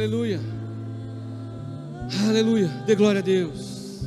Aleluia. 0.00 0.40
Aleluia. 2.26 2.68
Dê 2.86 2.94
glória 2.94 3.18
a 3.18 3.22
Deus. 3.22 4.00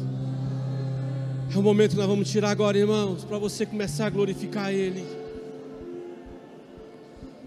É 1.54 1.56
o 1.56 1.62
momento 1.62 1.92
que 1.92 1.98
nós 1.98 2.08
vamos 2.08 2.32
tirar 2.32 2.50
agora, 2.50 2.76
irmãos, 2.76 3.24
para 3.24 3.38
você 3.38 3.64
começar 3.64 4.08
a 4.08 4.10
glorificar 4.10 4.74
Ele, 4.74 5.06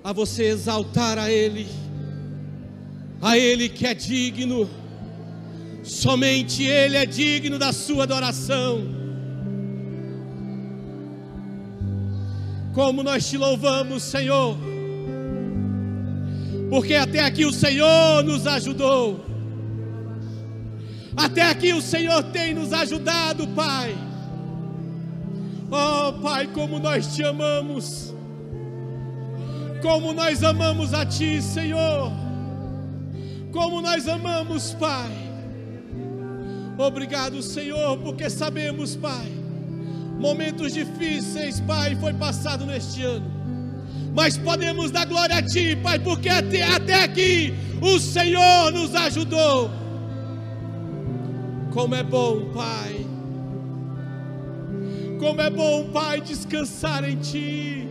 a 0.05 0.13
você 0.13 0.45
exaltar 0.45 1.19
a 1.19 1.29
Ele, 1.29 1.67
a 3.21 3.37
Ele 3.37 3.69
que 3.69 3.85
é 3.85 3.95
digno, 3.95 4.71
somente 5.83 6.63
Ele 6.63 6.99
é 6.99 7.05
digno 7.05 7.59
da 7.59 7.73
sua 7.73 8.05
adoração. 8.05 8.81
Como 12.73 13.03
nós 13.03 13.29
te 13.29 13.37
louvamos, 13.37 14.05
Senhor, 14.05 14.57
porque 16.69 16.95
até 16.95 17.21
aqui 17.21 17.45
o 17.45 17.53
Senhor 17.53 18.23
nos 18.25 18.47
ajudou. 18.47 19.25
Até 21.17 21.43
aqui 21.43 21.73
o 21.73 21.81
Senhor 21.81 22.23
tem 22.25 22.55
nos 22.55 22.73
ajudado, 22.73 23.49
Pai. 23.49 23.97
Oh, 25.71 26.13
Pai, 26.21 26.47
como 26.49 26.79
nós 26.79 27.15
te 27.15 27.23
amamos. 27.23 28.15
Como 29.81 30.13
nós 30.13 30.43
amamos 30.43 30.93
a 30.93 31.07
Ti, 31.07 31.41
Senhor. 31.41 32.13
Como 33.53 33.81
nós 33.81 34.07
amamos, 34.09 34.75
Pai. 34.75 35.11
Obrigado, 36.77 37.43
Senhor, 37.43 37.97
porque 37.99 38.29
sabemos, 38.29 38.97
Pai. 38.97 39.33
Momentos 40.19 40.75
difíceis, 40.75 41.61
Pai, 41.61 41.97
foi 41.97 42.13
passado 42.13 42.67
neste 42.67 43.03
ano. 43.03 43.36
Mas 44.17 44.39
podemos 44.39 44.91
dar 44.91 45.05
glória 45.05 45.37
a 45.37 45.43
Ti, 45.43 45.77
Pai, 45.77 45.99
porque 45.99 46.31
até, 46.31 46.63
até 46.63 47.05
aqui 47.05 47.53
o 47.83 48.01
Senhor 48.01 48.73
nos 48.73 48.95
ajudou. 48.95 49.71
Como 51.71 51.95
é 51.95 52.03
bom, 52.03 52.47
Pai. 52.55 53.05
Como 55.21 55.39
é 55.39 55.51
bom, 55.51 55.91
Pai, 55.91 56.23
descansar 56.23 57.07
em 57.07 57.17
Ti. 57.17 57.87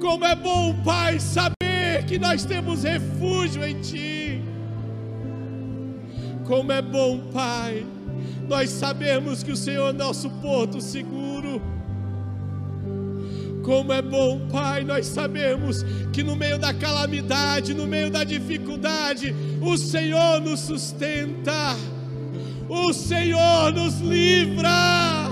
Como 0.00 0.24
é 0.24 0.34
bom, 0.34 0.74
Pai, 0.82 1.20
saber 1.20 2.04
que 2.08 2.18
nós 2.18 2.44
temos 2.44 2.82
refúgio 2.82 3.64
em 3.64 3.80
Ti. 3.80 4.42
Como 6.48 6.72
é 6.72 6.82
bom, 6.82 7.30
Pai, 7.32 7.86
nós 8.48 8.70
sabemos 8.70 9.44
que 9.44 9.52
o 9.52 9.56
Senhor 9.56 9.90
é 9.90 9.92
nosso 9.92 10.28
porto 10.42 10.80
seguro. 10.80 11.62
Como 13.70 13.92
é 13.92 14.02
bom, 14.02 14.48
Pai, 14.50 14.82
nós 14.82 15.06
sabemos 15.06 15.84
que 16.12 16.24
no 16.24 16.34
meio 16.34 16.58
da 16.58 16.74
calamidade, 16.74 17.72
no 17.72 17.86
meio 17.86 18.10
da 18.10 18.24
dificuldade, 18.24 19.32
o 19.62 19.78
Senhor 19.78 20.40
nos 20.40 20.58
sustenta, 20.58 21.76
o 22.68 22.92
Senhor 22.92 23.72
nos 23.72 24.00
livra. 24.00 25.28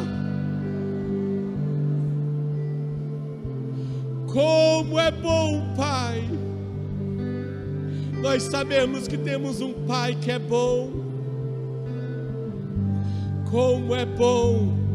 Como 4.29 5.01
é 5.01 5.11
bom, 5.11 5.75
Pai, 5.77 6.23
nós 8.23 8.45
sabemos 8.45 9.09
que 9.09 9.19
temos 9.19 9.61
um 9.61 9.73
Pai 9.85 10.15
que 10.15 10.31
é 10.31 10.39
bom. 10.39 10.93
Como 13.51 13.97
é 13.97 14.07
bom 14.07 14.88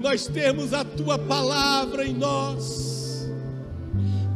nós 0.00 0.26
temos 0.26 0.72
a 0.72 0.84
tua 0.84 1.18
palavra 1.18 2.06
em 2.06 2.14
nós. 2.14 3.28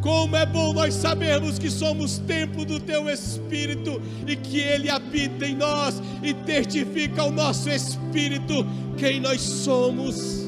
Como 0.00 0.34
é 0.34 0.44
bom 0.44 0.72
nós 0.72 0.94
sabermos 0.94 1.60
que 1.60 1.70
somos 1.70 2.18
templo 2.18 2.64
do 2.64 2.80
teu 2.80 3.08
Espírito 3.08 4.02
e 4.26 4.34
que 4.34 4.58
Ele 4.58 4.90
habita 4.90 5.46
em 5.46 5.54
nós 5.54 6.02
e 6.22 6.34
testifica 6.34 7.22
ao 7.22 7.30
nosso 7.30 7.70
Espírito 7.70 8.66
quem 8.96 9.20
nós 9.20 9.40
somos. 9.40 10.42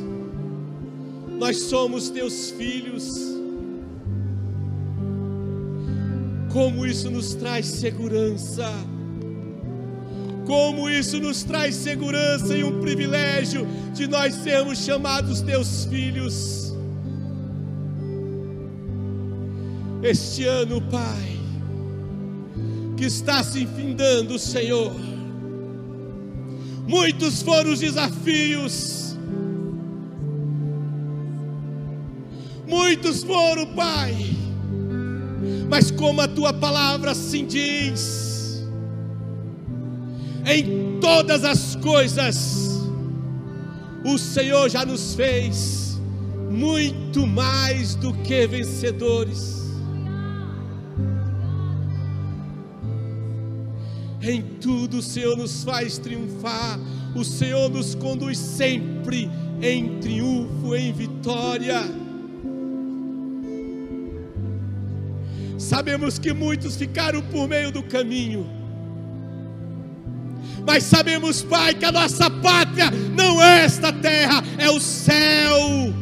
Nós 1.39 1.59
somos 1.63 2.11
teus 2.11 2.51
filhos. 2.51 3.09
Como 6.53 6.85
isso 6.85 7.09
nos 7.11 7.35
traz 7.35 7.67
segurança 7.67 8.69
como 10.47 10.89
isso 10.89 11.19
nos 11.19 11.43
traz 11.43 11.75
segurança 11.75 12.57
e 12.57 12.63
um 12.63 12.81
privilégio 12.81 13.67
de 13.93 14.07
nós 14.07 14.35
sermos 14.35 14.79
chamados 14.79 15.41
teus 15.41 15.85
filhos. 15.87 16.75
Este 20.03 20.45
ano, 20.45 20.83
Pai, 20.83 21.39
que 22.97 23.07
está 23.07 23.43
se 23.43 23.63
enfindando, 23.63 24.39
Senhor, 24.39 24.95
muitos 26.87 27.41
foram 27.41 27.73
os 27.73 27.81
desafios, 27.81 29.17
muitos 32.67 33.23
foram, 33.23 33.67
Pai, 33.75 34.15
mas 35.71 35.91
como 35.91 36.21
a 36.21 36.29
tua 36.29 36.53
palavra 36.53 37.13
assim 37.13 37.47
diz, 37.47 38.24
em 40.47 40.99
todas 41.01 41.45
as 41.45 41.77
coisas, 41.77 42.81
o 44.05 44.19
Senhor 44.19 44.69
já 44.69 44.85
nos 44.85 45.15
fez 45.15 45.99
muito 46.51 47.27
mais 47.27 47.95
do 47.95 48.13
que 48.13 48.47
vencedores. 48.47 49.55
Em 54.23 54.41
tudo 54.61 54.99
o 54.99 55.03
Senhor 55.03 55.37
nos 55.37 55.65
faz 55.65 55.99
triunfar, 55.99 56.79
o 57.15 57.25
Senhor 57.25 57.69
nos 57.69 57.95
conduz 57.95 58.39
sempre 58.39 59.31
em 59.61 59.99
triunfo, 60.01 60.75
em 60.75 60.93
vitória. 60.93 61.83
Sabemos 65.59 66.19
que 66.19 66.33
muitos 66.33 66.77
ficaram 66.77 67.21
por 67.23 67.49
meio 67.49 67.71
do 67.71 67.83
caminho, 67.83 68.47
mas 70.67 70.85
sabemos, 70.85 71.43
Pai, 71.43 71.75
que 71.75 71.85
a 71.85 71.93
nossa 71.93 72.31
pátria 72.31 72.91
não 72.91 73.43
é 73.43 73.65
esta 73.65 73.93
terra, 73.93 74.43
é 74.59 74.71
o 74.71 74.81
céu. 74.81 75.93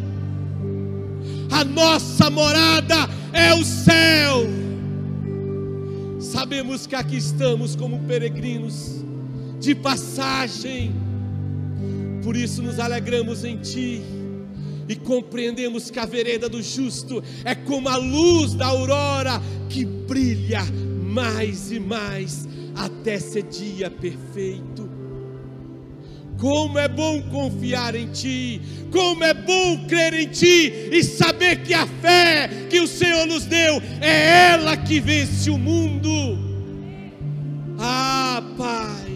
A 1.51 1.65
nossa 1.65 2.31
morada 2.31 3.09
é 3.33 3.53
o 3.55 3.65
céu. 3.65 4.47
Sabemos 6.21 6.87
que 6.87 6.95
aqui 6.95 7.17
estamos 7.17 7.75
como 7.75 8.01
peregrinos 8.01 9.05
de 9.59 9.75
passagem, 9.75 10.95
por 12.23 12.37
isso 12.37 12.63
nos 12.63 12.79
alegramos 12.79 13.45
em 13.45 13.59
Ti 13.59 14.03
e 14.89 14.97
compreendemos 14.97 15.91
que 15.91 15.99
a 15.99 16.07
vereda 16.07 16.49
do 16.49 16.63
justo 16.63 17.23
é 17.45 17.55
como 17.55 17.89
a 17.89 17.97
luz 17.97 18.55
da 18.55 18.67
aurora 18.67 19.41
que 19.69 19.85
brilha 19.85 20.63
mais 21.05 21.71
e 21.71 21.79
mais 21.79 22.49
até 22.75 23.19
ser 23.19 23.43
dia 23.45 23.91
perfeito. 23.91 24.91
Como 26.39 26.79
é 26.79 26.89
bom 26.89 27.23
confiar 27.31 27.95
em 27.95 28.09
Ti, 28.09 28.61
como 28.91 29.23
é 29.23 29.33
bom 29.33 29.87
crer 29.87 30.15
em 30.15 30.29
Ti 30.29 30.91
e 30.91 31.05
saber 31.05 31.63
que 31.63 31.73
a 31.73 31.87
fé 31.87 32.67
que 32.69 32.81
o 32.81 32.87
Senhor 32.87 33.27
nos 33.27 33.45
deu 33.45 33.81
é 34.01 34.51
ela 34.53 34.77
que 34.77 34.99
vence 34.99 35.51
o 35.51 35.59
mundo. 35.59 36.11
Ah, 37.79 38.43
Pai, 38.57 39.13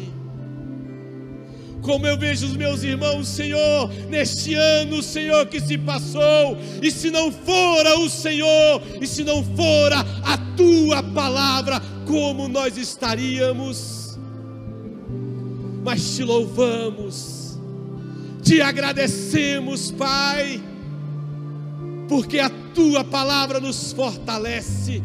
como 1.87 2.05
eu 2.05 2.19
vejo 2.19 2.47
os 2.47 2.57
meus 2.57 2.83
irmãos, 2.83 3.29
Senhor, 3.29 3.89
neste 4.09 4.55
ano, 4.55 5.01
Senhor, 5.01 5.47
que 5.47 5.61
se 5.61 5.79
passou, 5.79 6.59
e 6.83 6.91
se 6.91 7.13
não 7.13 7.31
fora 7.31 7.97
o 8.01 8.11
Senhor, 8.11 8.83
e 9.01 9.07
se 9.07 9.23
não 9.23 9.45
fora 9.55 10.01
a 10.25 10.37
Tua 10.57 11.01
palavra, 11.01 11.81
como 12.07 12.49
nós 12.49 12.79
estaríamos. 12.79 14.19
Mas 15.85 16.17
te 16.17 16.25
louvamos, 16.25 17.59
te 18.43 18.61
agradecemos, 18.61 19.93
Pai, 19.93 20.61
porque 22.09 22.41
a 22.41 22.51
tua 22.75 23.05
palavra 23.05 23.61
nos 23.61 23.93
fortalece, 23.93 25.01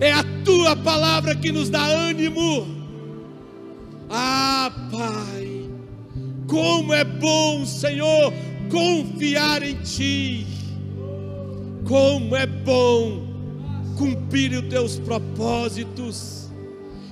é 0.00 0.12
a 0.12 0.24
tua 0.44 0.74
palavra 0.74 1.36
que 1.36 1.52
nos 1.52 1.70
dá 1.70 1.84
ânimo. 1.84 2.66
Ah, 4.10 4.72
Pai, 4.90 5.70
como 6.48 6.92
é 6.92 7.04
bom, 7.04 7.64
Senhor, 7.64 8.32
confiar 8.68 9.62
em 9.62 9.76
Ti, 9.76 10.44
como 11.84 12.34
é 12.34 12.46
bom 12.46 13.27
cumprir 13.98 14.52
os 14.52 14.68
teus 14.68 14.98
propósitos. 14.98 16.48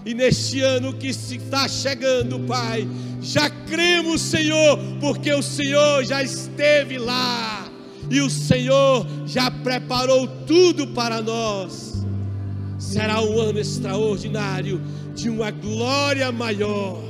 E 0.07 0.15
neste 0.15 0.61
ano 0.61 0.95
que 0.95 1.09
está 1.09 1.69
chegando, 1.69 2.39
Pai, 2.41 2.89
já 3.21 3.51
cremos, 3.51 4.23
Senhor, 4.23 4.79
porque 5.01 5.33
o 5.35 5.43
Senhor 5.43 6.05
já 6.05 6.23
esteve 6.23 6.97
lá 6.97 7.69
e 8.09 8.21
o 8.21 8.31
Senhor 8.31 9.05
já 9.27 9.51
preparou 9.51 10.29
tudo 10.47 10.87
para 10.89 11.21
nós. 11.21 11.95
será 12.79 13.21
um 13.21 13.41
ano 13.41 13.59
extraordinário 13.59 14.81
de 15.15 15.29
uma 15.29 15.51
glória 15.51 16.31
maior. 16.31 17.03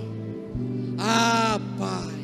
Ah, 0.96 1.60
Pai, 1.78 2.14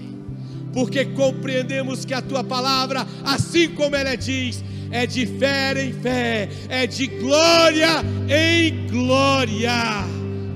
porque 0.73 1.05
compreendemos 1.05 2.07
que 2.07 2.15
a 2.15 2.23
tua 2.23 2.43
palavra, 2.43 3.07
assim 3.25 3.69
como 3.69 3.95
ela 3.95 4.15
diz, 4.15 4.65
é 4.93 5.07
de 5.07 5.25
fé 5.25 5.73
em 5.83 5.93
fé, 5.95 6.49
é 6.69 6.87
de 6.87 7.07
glória 7.07 8.05
em 8.29 8.87
glória. 8.89 10.05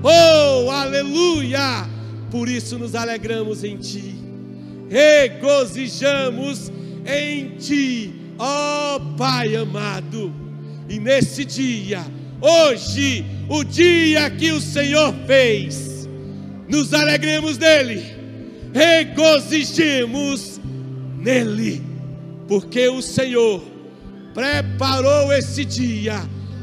Oh, 0.03 0.69
aleluia! 0.69 1.89
Por 2.29 2.47
isso 2.47 2.77
nos 2.77 2.93
alegramos 2.93 3.63
em 3.63 3.77
Ti, 3.77 4.13
regozijamos 4.89 6.71
em 7.03 7.57
Ti, 7.57 8.13
ó 8.37 8.97
oh, 8.97 8.99
Pai 9.17 9.55
amado. 9.55 10.31
E 10.87 10.99
nesse 10.99 11.43
dia, 11.43 12.05
hoje, 12.39 13.25
o 13.49 13.63
dia 13.63 14.29
que 14.29 14.51
o 14.51 14.61
Senhor 14.61 15.13
fez, 15.25 16.07
nos 16.69 16.93
alegremos 16.93 17.57
nele, 17.57 18.05
regozijemos 18.71 20.61
nele, 21.17 21.81
porque 22.47 22.87
o 22.87 23.01
Senhor 23.01 23.76
preparou 24.37 25.33
esse 25.33 25.65
dia 25.65 26.21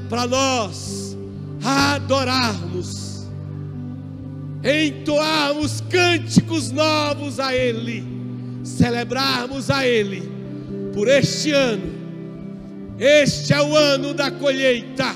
para 0.09 0.29
nós 0.29 1.17
adorarmos, 1.61 3.27
entoarmos 4.63 5.83
cânticos 5.91 6.71
novos 6.71 7.41
a 7.41 7.53
Ele, 7.53 8.07
celebrarmos 8.63 9.73
a 9.73 9.85
Ele 9.85 10.23
por 10.95 11.09
este 11.09 11.51
ano. 11.51 11.93
Este 12.97 13.53
é 13.53 13.61
o 13.61 13.77
ano 13.77 14.15
da 14.15 14.31
colheita. 14.31 15.13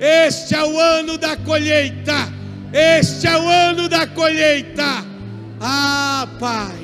Este 0.00 0.56
é 0.56 0.64
o 0.64 0.80
ano 0.80 1.16
da 1.16 1.36
colheita. 1.36 2.32
Este 2.72 3.28
é 3.28 3.38
o 3.38 3.48
ano 3.48 3.88
da 3.88 4.08
colheita. 4.08 5.06
Ah, 5.60 6.26
Pai, 6.40 6.74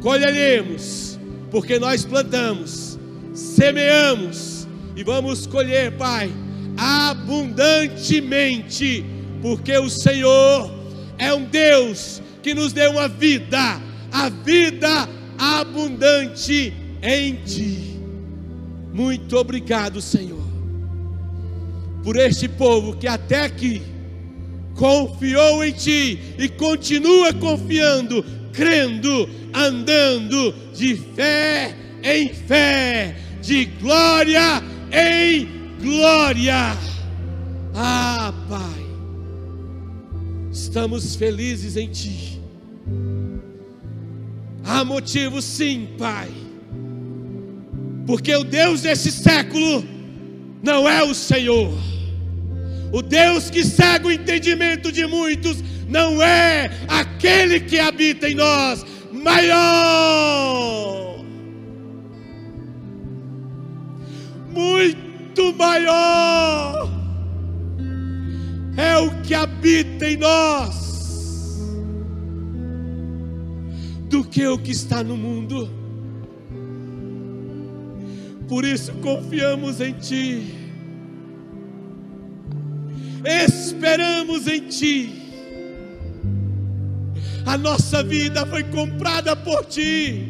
colheremos, 0.00 1.18
porque 1.50 1.80
nós 1.80 2.04
plantamos 2.04 2.89
semeamos 3.32 4.68
e 4.96 5.02
vamos 5.02 5.46
colher, 5.46 5.92
Pai, 5.92 6.30
abundantemente, 6.76 9.02
porque 9.40 9.78
o 9.78 9.88
Senhor 9.88 10.70
é 11.16 11.32
um 11.32 11.44
Deus 11.44 12.20
que 12.42 12.52
nos 12.54 12.72
deu 12.72 12.90
uma 12.92 13.08
vida, 13.08 13.80
a 14.12 14.28
vida 14.28 15.08
abundante 15.38 16.74
em 17.02 17.36
Ti. 17.44 17.98
Muito 18.92 19.36
obrigado, 19.36 20.02
Senhor, 20.02 20.42
por 22.02 22.16
este 22.16 22.48
povo 22.48 22.96
que 22.96 23.06
até 23.06 23.44
aqui 23.44 23.80
confiou 24.74 25.64
em 25.64 25.70
Ti 25.72 26.18
e 26.38 26.48
continua 26.48 27.32
confiando, 27.32 28.24
crendo, 28.52 29.28
andando 29.54 30.52
de 30.74 30.96
fé 30.96 31.76
em 32.02 32.32
fé 32.32 33.16
de 33.42 33.64
glória 33.64 34.62
em 34.92 35.48
glória. 35.80 36.76
Ah, 37.74 38.32
Pai, 38.48 38.86
estamos 40.52 41.16
felizes 41.16 41.76
em 41.76 41.88
Ti. 41.88 42.40
Há 44.64 44.84
motivo, 44.84 45.40
sim, 45.40 45.88
Pai, 45.98 46.28
porque 48.06 48.34
o 48.34 48.44
Deus 48.44 48.82
desse 48.82 49.10
século 49.10 49.84
não 50.62 50.88
é 50.88 51.02
o 51.02 51.14
Senhor. 51.14 51.72
O 52.92 53.02
Deus 53.02 53.48
que 53.48 53.64
cega 53.64 54.08
o 54.08 54.12
entendimento 54.12 54.90
de 54.90 55.06
muitos 55.06 55.62
não 55.88 56.20
é 56.20 56.70
aquele 56.88 57.60
que 57.60 57.78
habita 57.78 58.28
em 58.28 58.34
nós, 58.34 58.84
maior 59.12 60.79
muito 64.52 65.52
maior 65.54 66.88
é 68.76 68.96
o 68.96 69.20
que 69.22 69.34
habita 69.34 70.08
em 70.08 70.16
nós 70.16 70.80
do 74.08 74.24
que 74.24 74.46
o 74.46 74.58
que 74.58 74.72
está 74.72 75.04
no 75.04 75.16
mundo. 75.16 75.70
Por 78.48 78.64
isso 78.64 78.92
confiamos 78.94 79.80
em 79.80 79.92
Ti, 79.92 80.54
esperamos 83.24 84.48
em 84.48 84.66
Ti. 84.66 85.16
A 87.46 87.56
nossa 87.56 88.02
vida 88.02 88.44
foi 88.46 88.64
comprada 88.64 89.36
por 89.36 89.64
Ti. 89.66 90.26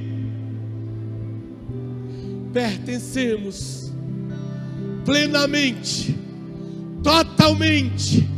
Pertencemos 2.53 3.90
plenamente, 5.05 6.17
totalmente, 7.03 8.29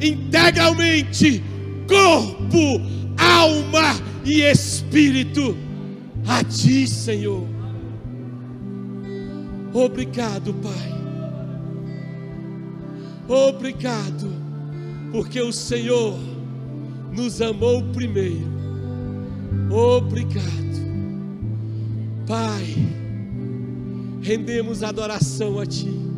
integralmente, 0.00 1.42
corpo, 1.88 2.80
alma 3.16 3.94
e 4.24 4.42
espírito 4.42 5.56
a 6.26 6.44
Ti, 6.44 6.86
Senhor. 6.86 7.46
Obrigado, 9.72 10.54
Pai. 10.54 10.92
Obrigado, 13.28 14.30
porque 15.10 15.40
o 15.40 15.52
Senhor 15.52 16.18
nos 17.12 17.40
amou 17.40 17.82
primeiro. 17.92 18.52
Obrigado, 19.70 20.42
Pai. 22.26 22.76
Rendemos 24.22 24.82
adoração 24.82 25.58
a 25.58 25.66
Ti 25.66 26.11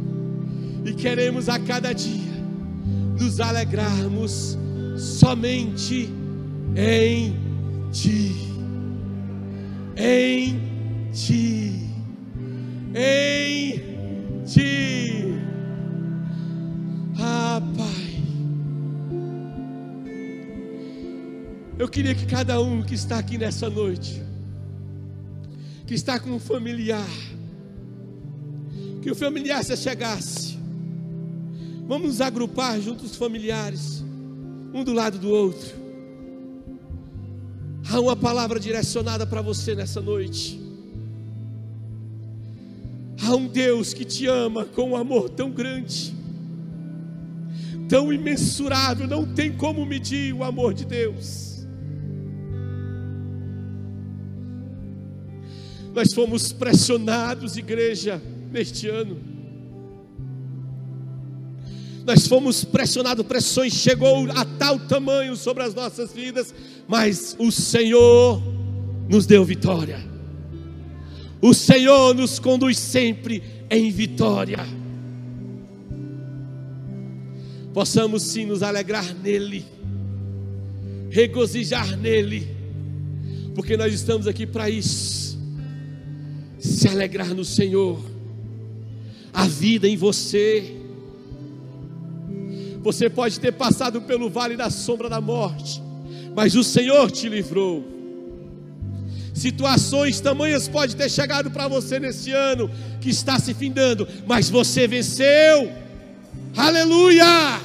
e 0.84 0.92
queremos 0.92 1.48
a 1.48 1.58
cada 1.58 1.92
dia 1.92 2.34
nos 3.18 3.40
alegrarmos 3.40 4.58
somente 4.98 6.10
em 6.76 7.34
Ti, 7.90 8.34
em 9.96 10.60
Ti, 11.12 11.90
em 12.94 13.80
Ti. 14.44 15.34
Ah, 17.18 17.62
Pai, 17.76 18.22
eu 21.78 21.88
queria 21.88 22.14
que 22.14 22.26
cada 22.26 22.60
um 22.60 22.82
que 22.82 22.94
está 22.94 23.18
aqui 23.18 23.38
nessa 23.38 23.70
noite, 23.70 24.22
que 25.86 25.94
está 25.94 26.18
com 26.18 26.30
um 26.30 26.38
familiar, 26.38 27.08
que 29.00 29.10
o 29.10 29.14
familiar 29.14 29.64
se 29.64 29.76
chegasse 29.76 30.53
Vamos 31.86 32.08
nos 32.08 32.20
agrupar 32.22 32.80
juntos 32.80 33.10
os 33.10 33.16
familiares, 33.16 34.02
um 34.72 34.82
do 34.82 34.92
lado 34.94 35.18
do 35.18 35.28
outro. 35.28 35.84
Há 37.90 38.00
uma 38.00 38.16
palavra 38.16 38.58
direcionada 38.58 39.26
para 39.26 39.42
você 39.42 39.74
nessa 39.74 40.00
noite. 40.00 40.58
Há 43.22 43.36
um 43.36 43.46
Deus 43.46 43.92
que 43.92 44.04
te 44.04 44.26
ama 44.26 44.64
com 44.64 44.90
um 44.90 44.96
amor 44.96 45.28
tão 45.28 45.50
grande, 45.50 46.14
tão 47.86 48.10
imensurável, 48.10 49.06
não 49.06 49.34
tem 49.34 49.52
como 49.52 49.84
medir 49.84 50.32
o 50.34 50.42
amor 50.42 50.72
de 50.72 50.86
Deus. 50.86 51.66
Nós 55.94 56.14
fomos 56.14 56.50
pressionados, 56.50 57.58
igreja, 57.58 58.20
neste 58.50 58.88
ano 58.88 59.33
nós 62.06 62.26
fomos 62.26 62.64
pressionados, 62.64 63.24
pressões 63.24 63.72
chegou 63.72 64.30
a 64.30 64.44
tal 64.44 64.78
tamanho 64.78 65.34
sobre 65.36 65.62
as 65.62 65.74
nossas 65.74 66.12
vidas, 66.12 66.54
mas 66.86 67.34
o 67.38 67.50
Senhor 67.50 68.42
nos 69.08 69.24
deu 69.24 69.42
vitória. 69.44 69.98
O 71.40 71.54
Senhor 71.54 72.14
nos 72.14 72.38
conduz 72.38 72.78
sempre 72.78 73.42
em 73.70 73.90
vitória. 73.90 74.66
Possamos 77.72 78.22
sim 78.22 78.44
nos 78.44 78.62
alegrar 78.62 79.14
nele, 79.14 79.64
regozijar 81.10 81.96
nele, 81.96 82.48
porque 83.54 83.76
nós 83.76 83.92
estamos 83.94 84.26
aqui 84.26 84.46
para 84.46 84.68
isso. 84.68 85.38
Se 86.58 86.86
alegrar 86.86 87.34
no 87.34 87.44
Senhor, 87.44 87.98
a 89.32 89.46
vida 89.46 89.88
em 89.88 89.96
você 89.96 90.83
você 92.84 93.08
pode 93.08 93.40
ter 93.40 93.52
passado 93.52 94.02
pelo 94.02 94.28
vale 94.28 94.58
da 94.58 94.68
sombra 94.68 95.08
da 95.08 95.18
morte, 95.18 95.82
mas 96.36 96.54
o 96.54 96.62
Senhor 96.62 97.10
te 97.10 97.30
livrou. 97.30 97.82
Situações 99.32 100.20
tamanhas 100.20 100.68
pode 100.68 100.94
ter 100.94 101.10
chegado 101.10 101.50
para 101.50 101.66
você 101.66 101.98
nesse 101.98 102.30
ano 102.30 102.70
que 103.00 103.08
está 103.08 103.38
se 103.38 103.54
findando, 103.54 104.06
mas 104.26 104.50
você 104.50 104.86
venceu. 104.86 105.72
Aleluia! 106.54 107.58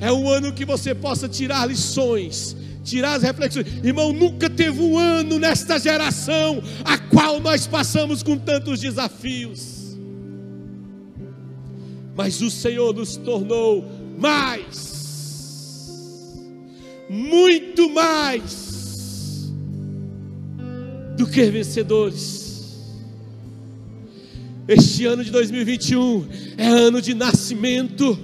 É 0.00 0.12
um 0.12 0.28
ano 0.28 0.52
que 0.52 0.64
você 0.64 0.92
possa 0.96 1.28
tirar 1.28 1.64
lições, 1.64 2.56
tirar 2.82 3.14
as 3.14 3.22
reflexões. 3.22 3.66
Irmão, 3.84 4.12
nunca 4.12 4.50
teve 4.50 4.80
um 4.82 4.98
ano 4.98 5.38
nesta 5.38 5.78
geração 5.78 6.60
a 6.84 6.98
qual 6.98 7.38
nós 7.38 7.68
passamos 7.68 8.20
com 8.20 8.36
tantos 8.36 8.80
desafios. 8.80 9.77
Mas 12.18 12.42
o 12.42 12.50
Senhor 12.50 12.92
nos 12.92 13.16
tornou 13.16 13.88
mais, 14.18 15.88
muito 17.08 17.88
mais 17.90 19.52
do 21.16 21.28
que 21.28 21.44
vencedores. 21.44 22.76
Este 24.66 25.06
ano 25.06 25.22
de 25.22 25.30
2021 25.30 26.26
é 26.56 26.66
ano 26.66 27.00
de 27.00 27.14
nascimento, 27.14 28.18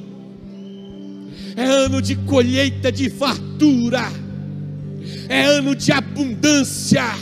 é 1.54 1.64
ano 1.64 2.02
de 2.02 2.16
colheita 2.16 2.90
de 2.90 3.08
fartura, 3.08 4.10
é 5.28 5.44
ano 5.44 5.72
de 5.72 5.92
abundância, 5.92 7.14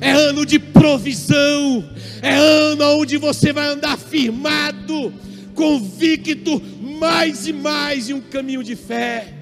é 0.00 0.12
ano 0.12 0.46
de 0.46 0.60
provisão, 0.60 1.84
é 2.22 2.36
ano 2.36 2.84
onde 3.00 3.16
você 3.16 3.52
vai 3.52 3.66
andar 3.66 3.98
firmado, 3.98 5.12
convicto, 5.54 6.60
mais 6.98 7.46
e 7.46 7.52
mais 7.52 8.08
em 8.10 8.14
um 8.14 8.20
caminho 8.20 8.62
de 8.62 8.76
fé. 8.76 9.34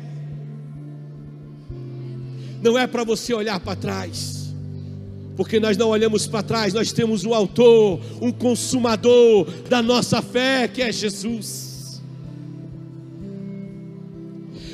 Não 2.62 2.77
é 2.77 2.87
para 2.87 3.05
você 3.05 3.33
olhar 3.33 3.61
para 3.61 3.77
trás 3.77 4.38
porque 5.38 5.61
nós 5.61 5.77
não 5.77 5.91
olhamos 5.91 6.27
para 6.27 6.43
trás, 6.43 6.75
nós 6.75 6.91
temos 6.91 7.25
um 7.25 7.33
autor, 7.33 8.00
um 8.21 8.33
consumador 8.33 9.49
da 9.69 9.81
nossa 9.81 10.21
fé, 10.21 10.67
que 10.67 10.83
é 10.83 10.91
Jesus. 10.91 12.03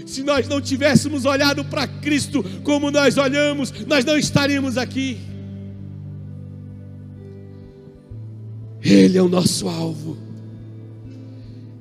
Se 0.07 0.23
nós 0.23 0.49
não 0.49 0.63
tivéssemos 0.63 1.27
olhado 1.27 1.67
para 1.67 1.87
Cristo 1.87 2.43
como 2.63 2.91
nós 2.91 3.19
olhamos, 3.19 3.75
nós 3.87 4.07
não 4.07 4.17
estaríamos 4.17 4.79
aqui. 4.79 5.19
Ele 8.81 9.19
é 9.19 9.23
o 9.23 9.29
nosso 9.29 9.69
alvo, 9.69 10.17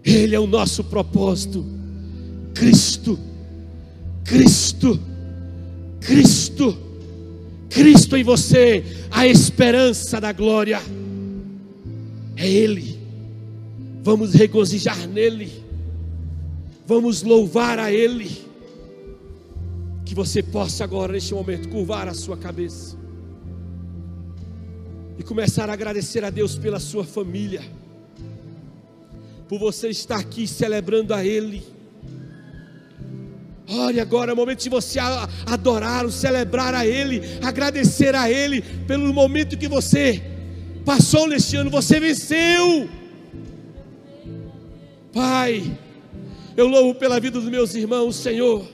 Ele 0.04 0.36
é 0.36 0.40
o 0.40 0.48
nosso 0.48 0.84
propósito. 0.84 1.66
Cristo, 2.54 3.18
Cristo, 4.24 5.00
Cristo. 6.00 6.78
Cristo 7.70 8.16
em 8.16 8.24
você, 8.24 8.84
a 9.10 9.26
esperança 9.26 10.22
da 10.22 10.32
glória. 10.32 10.80
É 12.36 12.48
Ele. 12.48 13.00
Vamos 14.04 14.34
regozijar 14.34 15.08
nele. 15.08 15.52
Vamos 16.86 17.24
louvar 17.24 17.80
a 17.80 17.92
Ele. 17.92 18.30
Que 20.06 20.14
você 20.14 20.44
possa 20.44 20.84
agora, 20.84 21.14
neste 21.14 21.34
momento, 21.34 21.70
curvar 21.70 22.08
a 22.08 22.14
sua 22.14 22.38
cabeça 22.38 23.04
e 25.18 25.24
começar 25.24 25.70
a 25.70 25.74
agradecer 25.74 26.24
a 26.24 26.30
Deus 26.30 26.58
pela 26.58 26.80
sua 26.80 27.04
família, 27.04 27.62
por 29.48 29.60
você 29.60 29.90
estar 29.90 30.18
aqui 30.18 30.48
celebrando 30.48 31.14
a 31.14 31.26
Ele 31.26 31.74
Ore 33.68 34.00
agora, 34.00 34.32
é 34.32 34.34
o 34.34 34.38
momento 34.38 34.62
de 34.62 34.70
você 34.70 35.00
adorar, 35.46 36.10
celebrar 36.12 36.76
a 36.76 36.86
Ele, 36.86 37.22
agradecer 37.42 38.14
a 38.14 38.30
Ele 38.30 38.62
pelo 38.62 39.14
momento 39.14 39.58
que 39.58 39.68
você 39.68 40.22
passou 40.86 41.28
neste 41.28 41.56
ano, 41.56 41.70
você 41.70 42.00
venceu. 42.00 42.90
Pai, 45.14 45.78
eu 46.58 46.68
louvo 46.68 46.96
pela 46.96 47.20
vida 47.20 47.40
dos 47.40 47.50
meus 47.50 47.74
irmãos, 47.74 48.18
Senhor, 48.18 48.68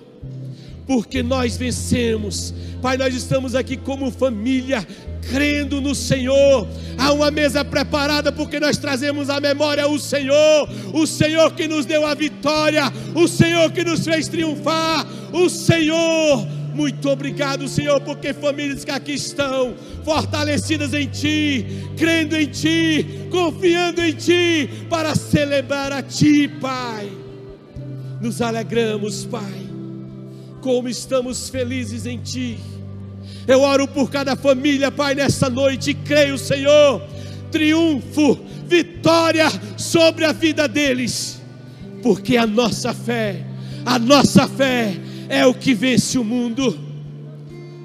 porque 0.87 1.21
nós 1.21 1.55
vencemos. 1.55 2.53
Pai, 2.81 2.97
nós 2.97 3.13
estamos 3.13 3.53
aqui 3.53 3.77
como 3.77 4.09
família, 4.09 4.85
crendo 5.21 5.81
no 5.81 5.93
Senhor. 5.93 6.67
Há 6.97 7.13
uma 7.13 7.31
mesa 7.31 7.63
preparada 7.63 8.31
porque 8.31 8.59
nós 8.59 8.77
trazemos 8.77 9.29
à 9.29 9.39
memória 9.39 9.87
o 9.87 9.99
Senhor, 9.99 10.69
o 10.93 11.05
Senhor 11.05 11.53
que 11.53 11.67
nos 11.67 11.85
deu 11.85 12.05
a 12.05 12.13
vitória, 12.13 12.91
o 13.15 13.27
Senhor 13.27 13.71
que 13.71 13.83
nos 13.83 14.03
fez 14.03 14.27
triunfar, 14.27 15.05
o 15.31 15.49
Senhor. 15.49 16.45
Muito 16.73 17.09
obrigado, 17.09 17.67
Senhor, 17.67 17.99
porque 18.01 18.33
famílias 18.33 18.85
que 18.85 18.91
aqui 18.91 19.13
estão 19.13 19.73
fortalecidas 20.03 20.93
em 20.93 21.07
Ti, 21.07 21.65
crendo 21.97 22.35
em 22.35 22.45
Ti, 22.45 23.27
confiando 23.29 24.01
em 24.01 24.13
Ti, 24.13 24.69
para 24.89 25.15
celebrar 25.15 25.91
a 25.91 26.01
Ti, 26.01 26.47
Pai. 26.61 27.09
Nos 28.21 28.41
alegramos, 28.41 29.25
Pai, 29.25 29.67
como 30.61 30.87
estamos 30.87 31.49
felizes 31.49 32.05
em 32.05 32.17
Ti 32.17 32.78
eu 33.49 33.61
oro 33.61 33.87
por 33.87 34.11
cada 34.11 34.35
família, 34.35 34.91
Pai, 34.91 35.15
nessa 35.15 35.49
noite, 35.49 35.89
e 35.89 35.93
creio, 35.95 36.37
Senhor, 36.37 37.01
triunfo, 37.51 38.39
vitória 38.67 39.47
sobre 39.75 40.23
a 40.23 40.31
vida 40.31 40.67
deles, 40.67 41.41
porque 42.03 42.37
a 42.37 42.45
nossa 42.45 42.93
fé, 42.93 43.43
a 43.83 43.97
nossa 43.97 44.47
fé 44.47 44.95
é 45.27 45.47
o 45.47 45.53
que 45.55 45.73
vence 45.73 46.15
o 46.19 46.23
mundo. 46.23 46.77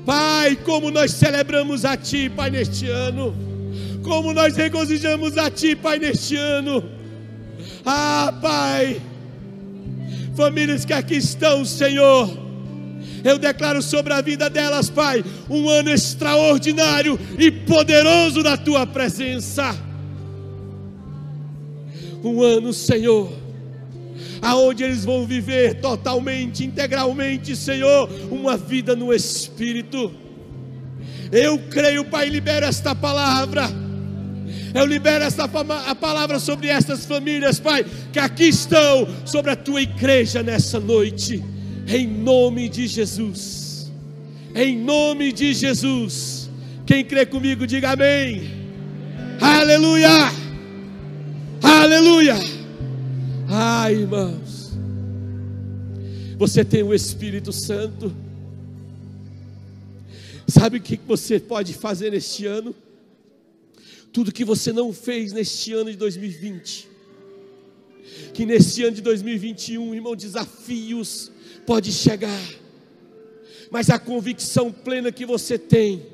Pai, 0.05 0.55
como 0.55 0.91
nós 0.91 1.13
celebramos 1.13 1.87
a 1.87 1.97
Ti, 1.97 2.29
Pai, 2.29 2.51
neste 2.51 2.87
ano, 2.91 3.35
como 4.03 4.35
nós 4.35 4.55
regozijamos 4.55 5.39
a 5.39 5.51
Ti, 5.51 5.75
Pai, 5.75 5.99
neste 5.99 6.37
ano. 6.37 6.85
Ah, 7.87 8.35
Pai, 8.43 9.01
famílias 10.37 10.85
que 10.85 10.93
aqui 10.93 11.17
estão, 11.17 11.65
Senhor, 11.65 12.44
eu 13.25 13.39
declaro 13.39 13.81
sobre 13.81 14.13
a 14.13 14.21
vida 14.21 14.51
delas, 14.51 14.91
Pai, 14.91 15.25
um 15.49 15.67
ano 15.67 15.91
extraordinário 15.91 17.19
e 17.39 17.51
poderoso 17.51 18.43
da 18.43 18.55
tua 18.55 18.87
presença. 18.87 19.75
Um 22.23 22.43
ano, 22.43 22.71
Senhor, 22.75 23.33
aonde 24.43 24.85
eles 24.85 25.07
vão 25.07 25.27
viver 25.27 25.81
totalmente, 25.81 26.65
integralmente, 26.65 27.57
Senhor, 27.57 28.11
uma 28.31 28.59
vida 28.59 28.95
no 28.95 29.13
Espírito. 29.13 30.13
Eu 31.33 31.59
creio, 31.71 32.05
Pai, 32.05 32.29
libera 32.29 32.67
esta 32.67 32.95
palavra. 32.95 33.65
Eu 34.75 34.85
libero 34.85 35.25
esta 35.25 35.45
a 35.45 35.95
palavra 35.95 36.39
sobre 36.39 36.69
estas 36.69 37.07
famílias, 37.07 37.59
Pai, 37.59 37.87
que 38.13 38.19
aqui 38.19 38.45
estão, 38.45 39.09
sobre 39.25 39.51
a 39.51 39.57
tua 39.57 39.81
igreja 39.81 40.43
nessa 40.43 40.79
noite 40.79 41.54
em 41.87 42.07
nome 42.07 42.69
de 42.69 42.87
Jesus. 42.87 43.91
Em 44.55 44.79
nome 44.79 45.33
de 45.33 45.53
Jesus. 45.53 46.51
Quem 46.87 47.05
crê 47.05 47.27
comigo, 47.27 47.67
diga 47.67 47.93
amém. 47.93 48.51
Aleluia. 49.41 50.09
Aleluia. 51.63 52.35
Ai, 53.49 53.95
irmãos. 53.95 54.73
Você 56.39 56.65
tem 56.65 56.83
o 56.83 56.95
Espírito 56.95 57.53
Santo. 57.53 58.15
Sabe 60.47 60.79
o 60.79 60.81
que 60.81 60.99
você 61.07 61.41
pode 61.41 61.73
fazer 61.73 62.11
neste 62.11 62.47
ano? 62.47 62.75
Tudo 64.13 64.33
que 64.33 64.45
você 64.45 64.73
não 64.73 64.93
fez 64.93 65.33
neste 65.33 65.73
ano 65.73 65.91
de 65.91 65.97
2020. 65.97 66.89
Que 68.33 68.45
neste 68.45 68.85
ano 68.85 68.95
de 68.95 69.03
2021, 69.03 69.95
irmão, 69.95 70.15
desafios 70.15 71.33
pode 71.67 71.93
chegar, 71.93 72.43
mas 73.71 73.91
a 73.91 73.99
convicção 73.99 74.71
plena 74.71 75.11
que 75.11 75.27
você 75.27 75.59
tem 75.59 76.07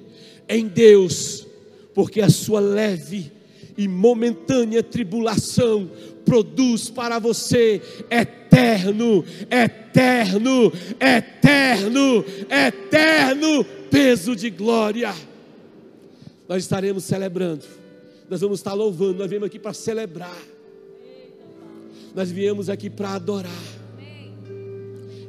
em 0.49 0.67
Deus, 0.67 1.47
porque 1.95 2.21
a 2.21 2.31
sua 2.31 2.61
leve 2.61 3.33
e 3.77 3.87
momentânea 3.87 4.83
tribulação 4.83 5.91
produz 6.25 6.91
para 6.91 7.19
você 7.19 7.81
eterno, 8.11 9.25
eterno, 9.51 10.73
eterno, 11.01 12.25
eterno 12.49 13.65
peso 13.91 14.37
de 14.37 14.51
glória. 14.51 15.15
Nós 16.49 16.63
estaremos 16.63 17.05
celebrando, 17.05 17.65
nós 18.29 18.41
vamos 18.41 18.59
estar 18.59 18.73
louvando, 18.73 19.19
nós 19.19 19.31
viemos 19.31 19.47
aqui 19.47 19.59
para 19.59 19.73
celebrar, 19.73 20.39
nós 22.15 22.31
viemos 22.31 22.69
aqui 22.69 22.91
para 22.91 23.11
adorar 23.11 23.80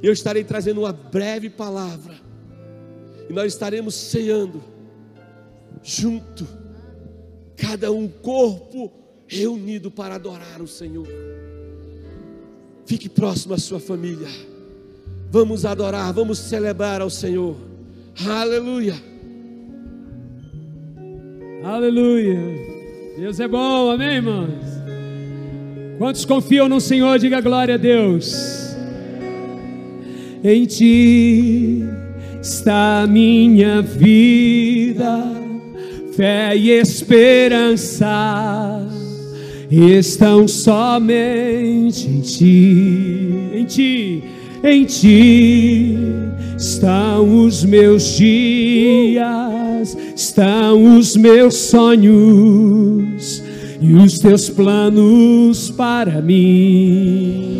eu 0.01 0.11
estarei 0.11 0.43
trazendo 0.43 0.81
uma 0.81 0.91
breve 0.91 1.49
palavra, 1.49 2.15
e 3.29 3.33
nós 3.33 3.53
estaremos 3.53 3.95
ceando, 3.95 4.63
junto, 5.83 6.47
cada 7.55 7.91
um 7.91 8.07
corpo 8.07 8.91
reunido 9.27 9.91
para 9.91 10.15
adorar 10.15 10.61
o 10.61 10.67
Senhor. 10.67 11.07
Fique 12.85 13.07
próximo 13.07 13.53
à 13.53 13.57
sua 13.57 13.79
família, 13.79 14.27
vamos 15.29 15.65
adorar, 15.65 16.11
vamos 16.11 16.39
celebrar 16.39 17.01
ao 17.01 17.09
Senhor, 17.09 17.55
aleluia, 18.27 18.95
aleluia. 21.63 22.39
Deus 23.17 23.39
é 23.39 23.47
bom, 23.47 23.91
amém, 23.91 24.15
irmãos? 24.15 24.49
Quantos 25.99 26.25
confiam 26.25 26.67
no 26.67 26.81
Senhor, 26.81 27.19
diga 27.19 27.39
glória 27.39 27.75
a 27.75 27.77
Deus. 27.77 28.60
Em 30.43 30.65
ti 30.65 31.83
está 32.41 33.05
minha 33.07 33.81
vida, 33.81 35.23
fé 36.15 36.57
e 36.57 36.71
esperança 36.71 38.07
estão 39.69 40.47
somente 40.47 42.07
em 42.09 42.21
ti, 42.21 43.29
em 43.53 43.65
ti, 43.65 44.23
em 44.63 44.83
ti 44.83 45.95
estão 46.57 47.45
os 47.45 47.63
meus 47.63 48.17
dias, 48.17 49.95
estão 50.15 50.97
os 50.97 51.15
meus 51.15 51.55
sonhos 51.55 53.43
e 53.79 53.93
os 53.93 54.17
teus 54.19 54.49
planos 54.49 55.69
para 55.69 56.21
mim. 56.21 57.50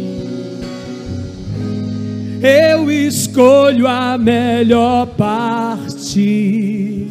Eu 2.42 2.90
escolho 2.90 3.88
a 3.88 4.18
melhor 4.18 5.06
parte, 5.08 7.06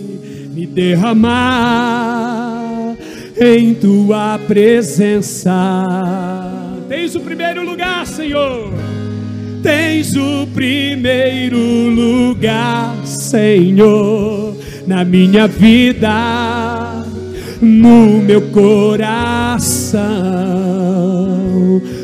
me 0.53 0.67
derramar 0.67 2.17
em 3.41 3.73
tua 3.75 4.41
presença. 4.47 5.53
Tens 6.89 7.15
o 7.15 7.21
primeiro 7.21 7.65
lugar, 7.65 8.07
Senhor. 8.07 8.73
Tens 9.63 10.17
o 10.17 10.47
primeiro 10.55 11.59
lugar, 11.59 12.97
Senhor, 13.05 14.57
na 14.87 15.05
minha 15.05 15.47
vida 15.47 17.01
no 17.61 18.23
meu 18.23 18.41
coração. 18.51 20.01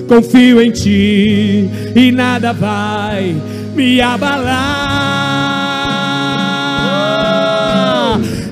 Confio 0.09 0.63
em 0.63 0.71
ti 0.71 1.69
e 1.95 2.13
nada 2.13 2.53
vai 2.53 3.35
me 3.75 4.01
abalar. 4.01 4.97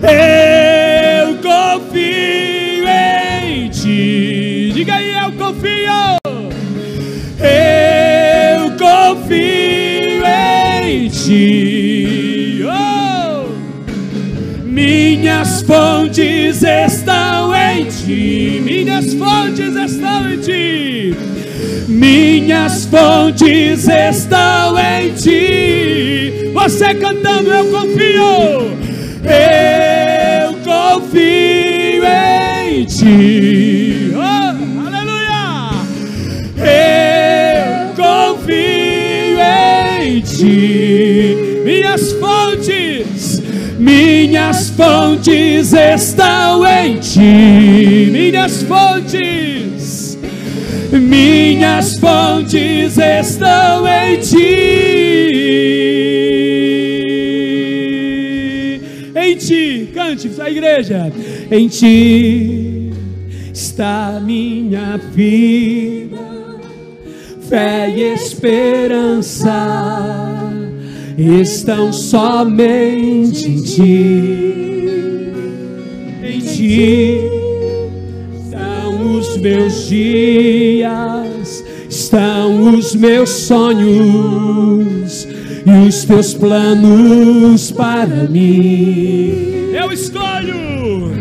Eu 0.02 1.36
confio 1.36 2.88
em 2.88 3.68
ti. 3.70 4.72
Diga 4.74 4.94
aí, 4.96 5.14
eu 5.14 5.32
confio. 5.32 6.18
Eu 7.38 8.72
confio 8.76 10.26
em 10.84 11.08
ti. 11.08 12.64
Oh! 12.64 13.46
Minhas 14.64 15.62
fontes 15.62 16.62
estão 16.64 17.54
em 17.54 17.84
ti. 17.84 18.60
Minhas 18.64 19.14
fontes 19.14 19.76
estão 19.76 20.32
em 20.32 20.38
ti. 20.38 21.13
Minhas 21.88 22.86
fontes 22.86 23.86
estão 23.88 24.78
em 24.78 25.12
ti. 25.14 26.50
Você 26.52 26.94
cantando, 26.94 27.52
eu 27.52 27.64
confio. 27.66 28.84
Eu 29.24 30.54
confio 30.64 32.04
em 32.04 32.84
ti. 32.84 34.12
Oh, 34.14 34.86
aleluia! 34.86 35.70
Eu 36.58 37.94
confio 37.94 39.38
em 40.02 40.20
ti. 40.20 41.62
Minhas 41.64 42.12
fontes, 42.12 43.42
minhas 43.78 44.70
fontes 44.70 45.72
estão 45.72 46.66
em 46.66 46.98
ti. 46.98 48.10
Minhas 48.12 48.62
fontes, 48.62 49.73
minhas 51.00 51.96
fontes 51.96 52.96
estão 52.98 53.86
em 53.86 54.20
ti. 54.20 54.34
Em 59.14 59.36
ti, 59.36 59.88
cante 59.92 60.30
a 60.40 60.50
igreja. 60.50 61.12
Em 61.50 61.68
ti 61.68 62.92
está 63.52 64.20
minha 64.24 64.98
vida, 65.12 66.18
fé 67.48 67.90
e 67.90 68.14
esperança 68.14 69.52
estão 71.16 71.92
somente 71.92 73.48
em 73.48 73.62
ti. 73.62 74.54
Em 76.22 76.38
ti 76.40 77.43
meus 79.44 79.88
dias, 79.88 81.62
estão 81.86 82.74
os 82.74 82.94
meus 82.94 83.28
sonhos 83.28 85.28
e 85.66 85.70
os 85.86 86.04
teus 86.06 86.32
planos 86.32 87.70
para 87.70 88.26
mim. 88.30 89.70
Eu 89.74 89.92
escolho, 89.92 91.12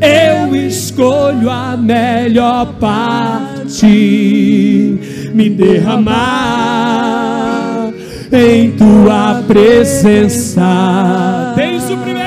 eu 0.00 0.56
escolho 0.56 1.48
a 1.48 1.76
melhor 1.76 2.74
parte, 2.80 3.86
me 5.32 5.48
derramar 5.48 6.16
em 8.32 8.72
tua 8.72 9.44
presença. 9.46 11.52
Tens 11.54 11.88
o 11.88 11.96
primeiro. 11.98 12.25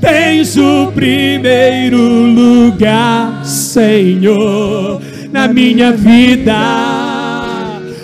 Tens 0.00 0.56
o 0.56 0.92
primeiro 0.94 1.98
lugar, 1.98 3.44
Senhor, 3.44 5.02
na 5.32 5.48
minha 5.48 5.90
vida, 5.90 6.54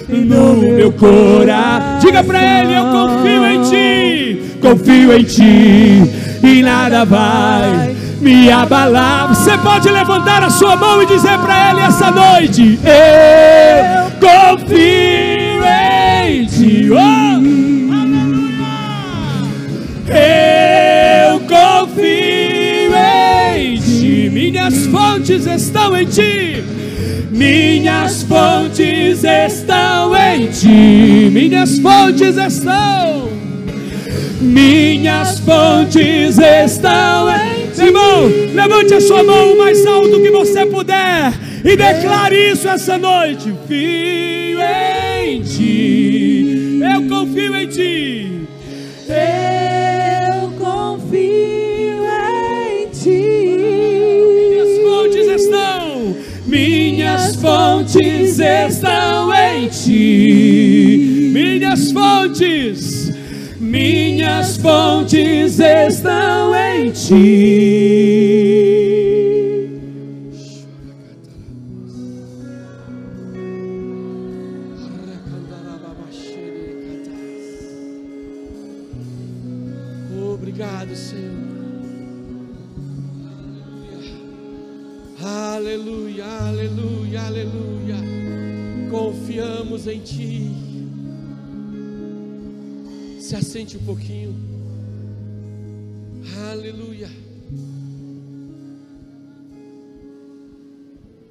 no 0.08 0.56
meu 0.56 0.92
coração. 0.92 2.00
Diga 2.00 2.24
para 2.24 2.42
Ele: 2.42 2.74
Eu 2.74 2.86
confio 2.86 3.46
em 3.46 3.62
Ti, 3.62 4.42
confio 4.60 5.16
em 5.16 5.22
Ti, 5.22 6.02
e 6.42 6.62
nada 6.62 7.04
vai 7.04 7.94
me 8.20 8.50
abalar. 8.50 9.28
Você 9.28 9.56
pode 9.58 9.88
levantar 9.88 10.42
a 10.42 10.50
sua 10.50 10.74
mão 10.74 11.00
e 11.00 11.06
dizer 11.06 11.38
para 11.38 11.70
Ele 11.70 11.80
essa 11.80 12.10
noite: 12.10 12.80
Eu 12.82 14.10
confio 14.18 15.62
em 16.26 16.44
Ti. 16.46 16.90
Oh, 16.90 16.96
aleluia! 20.08 20.43
Minhas 24.34 24.86
fontes 24.86 25.46
estão 25.46 25.96
em 25.96 26.06
Ti. 26.06 26.64
Minhas 27.30 28.24
fontes 28.24 29.22
estão 29.22 30.12
em 30.16 30.48
Ti. 30.48 31.30
Minhas 31.30 31.78
fontes 31.78 32.36
estão. 32.36 33.28
Minhas 34.40 35.38
fontes 35.38 36.36
estão 36.36 37.30
em 37.30 37.68
Ti. 37.70 37.80
Irmão, 37.80 38.26
levante 38.52 38.94
a 38.94 39.00
sua 39.00 39.22
mão 39.22 39.52
o 39.52 39.58
mais 39.58 39.86
alto 39.86 40.20
que 40.20 40.30
você 40.32 40.66
puder 40.66 41.32
e 41.64 41.76
declare 41.76 42.50
isso 42.50 42.68
essa 42.68 42.98
noite. 42.98 43.52
Confio 43.52 44.58
em 45.22 45.42
Ti. 45.42 46.80
Eu 46.92 47.08
confio 47.08 47.54
em 47.54 47.66
Ti. 47.68 48.48
Eu 49.08 49.53
fontes 57.44 58.38
estão 58.38 59.30
em 59.34 59.68
Ti. 59.68 61.28
Minhas 61.30 61.92
fontes. 61.92 63.12
Minhas 63.60 64.56
fontes 64.56 65.60
estão 65.60 66.54
em 66.54 66.90
Ti. 66.90 68.53
Um 93.76 93.84
pouquinho. 93.84 94.34
Aleluia. 96.50 97.08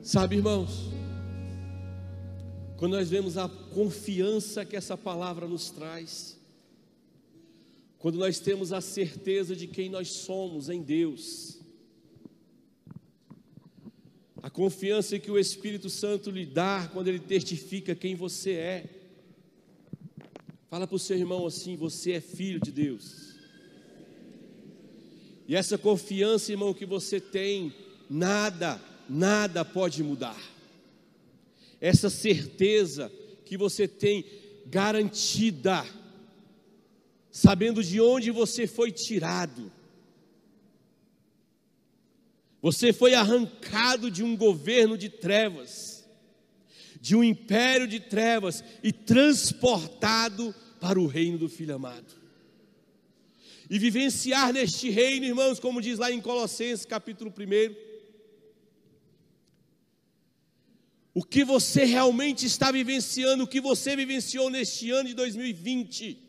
Sabe, 0.02 0.36
irmãos, 0.36 0.90
quando 2.78 2.94
nós 2.94 3.10
vemos 3.10 3.38
a 3.38 3.48
confiança 3.48 4.66
que 4.66 4.76
essa 4.76 4.98
palavra 4.98 5.48
nos 5.48 5.70
traz, 5.70 6.38
quando 7.98 8.20
nós 8.20 8.40
temos 8.40 8.74
a 8.74 8.82
certeza 8.82 9.56
de 9.56 9.68
quem 9.68 9.90
nós 9.90 10.10
somos 10.10 10.70
em 10.70 10.82
Deus, 10.82 11.64
A 14.44 14.50
confiança 14.50 15.18
que 15.18 15.32
o 15.32 15.40
Espírito 15.40 15.90
Santo 15.90 16.30
lhe 16.30 16.46
dá 16.46 16.90
quando 16.92 17.08
ele 17.08 17.20
testifica 17.20 17.96
quem 17.96 18.14
você 18.14 18.52
é. 18.52 18.86
Fala 20.74 20.88
para 20.88 20.96
o 20.96 21.00
seu 21.00 21.16
irmão 21.16 21.46
assim: 21.46 21.76
você 21.76 22.14
é 22.14 22.20
filho 22.20 22.60
de 22.60 22.72
Deus. 22.72 23.36
E 25.48 25.56
essa 25.56 25.78
confiança, 25.78 26.52
irmão, 26.52 26.74
que 26.74 26.84
você 26.84 27.20
tem, 27.20 27.72
nada, 28.10 28.82
nada 29.08 29.64
pode 29.64 30.02
mudar. 30.02 30.42
Essa 31.80 32.10
certeza 32.10 33.12
que 33.46 33.56
você 33.56 33.88
tem 33.88 34.26
garantida, 34.66 35.86
sabendo 37.30 37.84
de 37.84 38.02
onde 38.02 38.32
você 38.32 38.66
foi 38.66 38.92
tirado. 38.92 39.72
Você 42.64 42.92
foi 42.92 43.14
arrancado 43.14 44.10
de 44.10 44.24
um 44.24 44.36
governo 44.36 44.98
de 44.98 45.08
trevas, 45.08 46.04
de 47.00 47.16
um 47.16 47.24
império 47.24 47.88
de 47.88 48.00
trevas 48.00 48.64
e 48.82 48.92
transportado 48.92 50.56
para 50.84 51.00
o 51.00 51.08
reino 51.08 51.38
do 51.38 51.48
Filho 51.48 51.76
amado. 51.76 52.13
E 53.69 53.80
vivenciar 53.80 54.52
neste 54.52 54.89
reino, 54.89 55.26
irmãos, 55.26 55.58
como 55.58 55.82
diz 55.82 55.98
lá 55.98 56.12
em 56.12 56.19
Colossenses 56.19 56.86
capítulo 56.86 57.32
1, 57.32 57.74
o 61.13 61.24
que 61.24 61.46
você 61.46 61.86
realmente 61.86 62.46
está 62.46 62.69
vivenciando, 62.69 63.46
o 63.46 63.48
que 63.48 63.62
você 63.62 63.96
vivenciou 63.96 64.50
neste 64.50 64.91
ano 64.91 65.08
de 65.08 65.15
2020. 65.15 66.22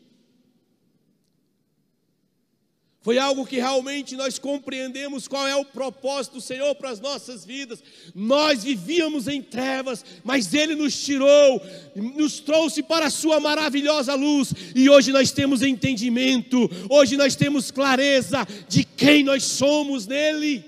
Foi 3.05 3.19
algo 3.19 3.45
que 3.45 3.57
realmente 3.57 4.15
nós 4.15 4.39
compreendemos 4.39 5.27
qual 5.27 5.47
é 5.47 5.55
o 5.55 5.63
propósito 5.63 6.33
do 6.33 6.41
Senhor 6.41 6.73
para 6.73 6.89
as 6.89 6.99
nossas 6.99 7.45
vidas. 7.45 7.83
Nós 8.15 8.63
vivíamos 8.63 9.27
em 9.27 9.43
trevas, 9.43 10.03
mas 10.23 10.55
Ele 10.55 10.73
nos 10.73 10.99
tirou, 10.99 11.61
nos 11.95 12.39
trouxe 12.39 12.81
para 12.81 13.05
a 13.05 13.11
Sua 13.11 13.39
maravilhosa 13.39 14.15
luz, 14.15 14.51
e 14.73 14.89
hoje 14.89 15.11
nós 15.11 15.31
temos 15.31 15.61
entendimento, 15.61 16.67
hoje 16.89 17.15
nós 17.15 17.35
temos 17.35 17.69
clareza 17.69 18.43
de 18.67 18.83
quem 18.83 19.23
nós 19.23 19.43
somos 19.43 20.07
nele. 20.07 20.65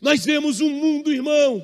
Nós 0.00 0.24
vemos 0.24 0.62
um 0.62 0.70
mundo, 0.70 1.12
irmão, 1.12 1.62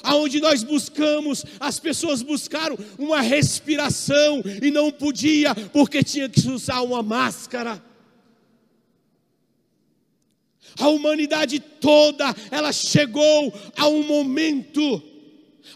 aonde 0.00 0.40
nós 0.40 0.62
buscamos, 0.62 1.44
as 1.58 1.80
pessoas 1.80 2.22
buscaram 2.22 2.78
uma 2.96 3.20
respiração 3.20 4.44
e 4.62 4.70
não 4.70 4.92
podia, 4.92 5.56
porque 5.72 6.04
tinha 6.04 6.28
que 6.28 6.48
usar 6.48 6.82
uma 6.82 7.02
máscara. 7.02 7.90
A 10.78 10.88
humanidade 10.88 11.58
toda, 11.58 12.34
ela 12.50 12.72
chegou 12.72 13.52
a 13.76 13.88
um 13.88 14.02
momento 14.02 15.02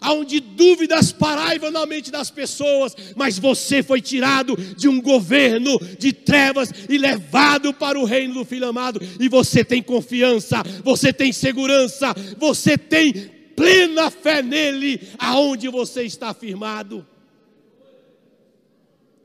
onde 0.01 0.39
dúvidas 0.39 1.11
paraiam 1.11 1.71
na 1.71 1.85
mente 1.85 2.11
das 2.11 2.29
pessoas, 2.29 2.95
mas 3.15 3.39
você 3.39 3.81
foi 3.81 4.01
tirado 4.01 4.55
de 4.55 4.87
um 4.87 5.01
governo 5.01 5.79
de 5.97 6.13
trevas 6.13 6.71
e 6.87 6.97
levado 6.97 7.73
para 7.73 7.99
o 7.99 8.05
reino 8.05 8.35
do 8.35 8.45
Filho 8.45 8.67
amado, 8.67 8.99
e 9.19 9.27
você 9.27 9.63
tem 9.63 9.81
confiança, 9.81 10.61
você 10.83 11.11
tem 11.11 11.31
segurança, 11.31 12.13
você 12.37 12.77
tem 12.77 13.13
plena 13.55 14.11
fé 14.11 14.43
nele, 14.43 15.01
aonde 15.17 15.67
você 15.67 16.03
está 16.03 16.33
firmado. 16.33 17.05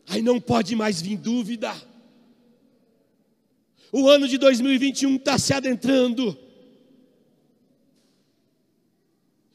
Aí 0.09 0.23
não 0.23 0.41
pode 0.41 0.75
mais 0.75 1.01
vir 1.03 1.19
dúvida. 1.19 1.73
O 3.93 4.09
ano 4.09 4.27
de 4.27 4.39
2021 4.39 5.17
está 5.17 5.39
se 5.39 5.53
adentrando. 5.53 6.37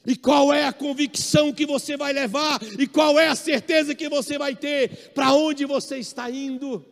E 0.06 0.16
qual 0.16 0.54
é 0.54 0.64
a 0.64 0.72
convicção 0.72 1.52
que 1.52 1.66
você 1.66 1.98
vai 1.98 2.14
levar? 2.14 2.62
E 2.80 2.88
qual 2.88 3.20
é 3.20 3.28
a 3.28 3.36
certeza 3.36 3.96
que 3.96 4.08
você 4.08 4.38
vai 4.38 4.56
ter? 4.56 5.12
Para 5.14 5.34
onde 5.34 5.66
você 5.66 5.98
está 5.98 6.30
indo? 6.30 6.86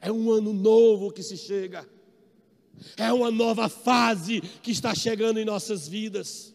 É 0.00 0.10
um 0.10 0.30
ano 0.32 0.52
novo 0.52 1.12
que 1.12 1.22
se 1.22 1.38
chega. 1.38 1.88
É 2.96 3.12
uma 3.12 3.30
nova 3.30 3.68
fase 3.68 4.40
que 4.62 4.72
está 4.72 4.94
chegando 4.94 5.38
em 5.38 5.44
nossas 5.44 5.86
vidas. 5.86 6.54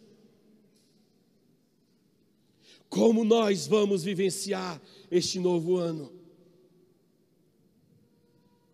Como 2.89 3.23
nós 3.23 3.65
vamos 3.65 4.03
vivenciar 4.03 4.81
este 5.09 5.39
novo 5.39 5.77
ano? 5.77 6.14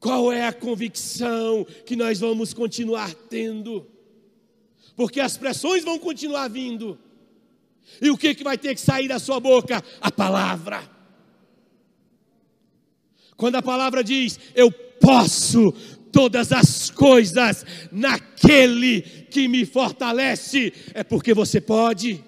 Qual 0.02 0.34
é 0.34 0.48
a 0.48 0.52
convicção 0.52 1.64
que 1.86 1.96
nós 1.96 2.20
vamos 2.20 2.56
continuar 2.56 3.14
tendo? 3.14 3.88
Porque 4.96 5.20
as 5.20 5.38
pressões 5.38 5.84
vão 5.84 6.00
continuar 6.00 6.48
vindo. 6.48 6.98
E 8.02 8.10
o 8.10 8.18
que, 8.18 8.34
que 8.34 8.44
vai 8.44 8.58
ter 8.58 8.74
que 8.74 8.82
sair 8.82 9.08
da 9.08 9.20
sua 9.20 9.40
boca? 9.40 9.84
A 10.02 10.12
palavra. 10.12 10.90
Quando 13.38 13.58
a 13.58 13.62
palavra 13.62 14.04
diz, 14.04 14.40
eu 14.56 14.72
posso 14.72 15.72
todas 16.12 16.52
as 16.52 16.90
coisas 16.90 17.64
naquele 17.92 19.04
que 19.30 19.48
me 19.48 19.68
fortalece, 19.68 20.74
é 20.96 21.04
porque 21.04 21.32
você 21.32 21.62
pode. 21.62 22.24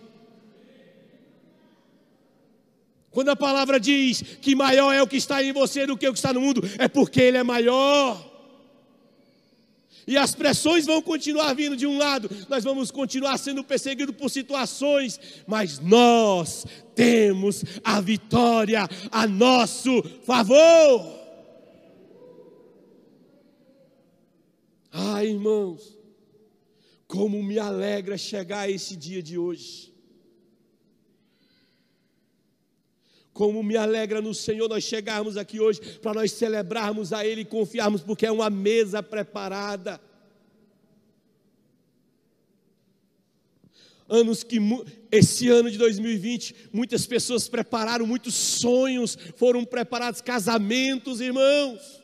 Quando 3.14 3.30
a 3.30 3.36
palavra 3.36 3.80
diz 3.80 4.24
que 4.42 4.56
maior 4.56 4.92
é 4.92 5.02
o 5.02 5.08
que 5.08 5.18
está 5.18 5.42
em 5.44 5.54
você 5.54 5.86
do 5.86 5.96
que 5.96 6.08
o 6.08 6.12
que 6.12 6.18
está 6.18 6.34
no 6.34 6.42
mundo, 6.42 6.62
é 6.80 6.88
porque 6.88 7.22
Ele 7.22 7.38
é 7.38 7.44
maior. 7.44 8.34
E 10.08 10.18
as 10.18 10.34
pressões 10.34 10.86
vão 10.86 11.02
continuar 11.02 11.54
vindo 11.54 11.78
de 11.78 11.86
um 11.86 11.98
lado, 11.98 12.30
nós 12.50 12.64
vamos 12.64 12.90
continuar 12.90 13.38
sendo 13.38 13.64
perseguidos 13.64 14.16
por 14.16 14.30
situações, 14.30 15.20
mas 15.46 15.80
nós 15.80 16.66
temos 16.96 17.64
a 17.84 18.02
vitória 18.02 18.90
a 19.12 19.28
nosso 19.28 20.04
favor. 20.26 21.22
Ah, 24.92 25.24
irmãos, 25.24 25.98
como 27.08 27.44
me 27.44 27.60
alegra 27.60 28.18
chegar 28.18 28.68
esse 28.68 28.96
dia 28.96 29.22
de 29.22 29.38
hoje. 29.38 29.93
Como 33.34 33.64
me 33.64 33.76
alegra 33.76 34.22
no 34.22 34.34
Senhor 34.34 34.70
nós 34.70 34.84
chegarmos 34.84 35.38
aqui 35.38 35.60
hoje 35.60 35.82
para 36.00 36.14
nós 36.14 36.32
celebrarmos 36.32 37.12
a 37.12 37.26
Ele 37.26 37.42
e 37.42 37.46
confiarmos, 37.46 38.02
porque 38.02 38.26
é 38.26 38.32
uma 38.32 38.50
mesa 38.50 39.02
preparada. 39.02 40.00
Anos 44.08 44.44
que, 44.44 44.60
esse 45.12 45.50
ano 45.50 45.72
de 45.72 45.78
2020, 45.80 46.70
muitas 46.72 47.08
pessoas 47.08 47.48
prepararam, 47.48 48.06
muitos 48.06 48.36
sonhos 48.36 49.18
foram 49.36 49.66
preparados, 49.66 50.22
casamentos, 50.22 51.20
irmãos. 51.20 52.03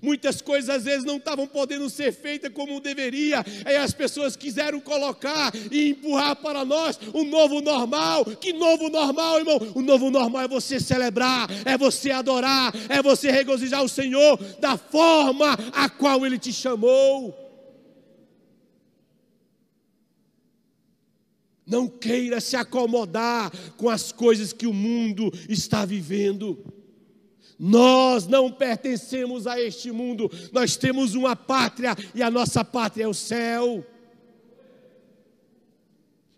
Muitas 0.00 0.40
coisas 0.40 0.70
às 0.70 0.84
vezes 0.84 1.04
não 1.04 1.16
estavam 1.16 1.46
podendo 1.46 1.88
ser 1.90 2.12
feitas 2.12 2.52
como 2.52 2.80
deveria, 2.80 3.44
aí 3.64 3.76
as 3.76 3.92
pessoas 3.92 4.36
quiseram 4.36 4.80
colocar 4.80 5.52
e 5.70 5.90
empurrar 5.90 6.36
para 6.36 6.64
nós 6.64 6.98
um 7.14 7.24
novo 7.24 7.60
normal. 7.60 8.24
Que 8.24 8.52
novo 8.52 8.88
normal, 8.88 9.38
irmão? 9.38 9.72
O 9.74 9.82
novo 9.82 10.10
normal 10.10 10.42
é 10.42 10.48
você 10.48 10.78
celebrar, 10.78 11.48
é 11.64 11.76
você 11.76 12.10
adorar, 12.10 12.72
é 12.88 13.02
você 13.02 13.30
regozijar 13.30 13.82
o 13.82 13.88
Senhor 13.88 14.38
da 14.60 14.76
forma 14.76 15.52
a 15.72 15.88
qual 15.88 16.24
Ele 16.24 16.38
te 16.38 16.52
chamou. 16.52 17.42
Não 21.66 21.88
queira 21.88 22.40
se 22.40 22.56
acomodar 22.56 23.50
com 23.76 23.88
as 23.88 24.12
coisas 24.12 24.52
que 24.52 24.66
o 24.66 24.74
mundo 24.74 25.32
está 25.48 25.84
vivendo. 25.84 26.81
Nós 27.64 28.26
não 28.26 28.50
pertencemos 28.50 29.46
a 29.46 29.60
este 29.60 29.92
mundo, 29.92 30.28
nós 30.50 30.76
temos 30.76 31.14
uma 31.14 31.36
pátria 31.36 31.94
e 32.12 32.20
a 32.20 32.28
nossa 32.28 32.64
pátria 32.64 33.04
é 33.04 33.06
o 33.06 33.14
céu. 33.14 33.86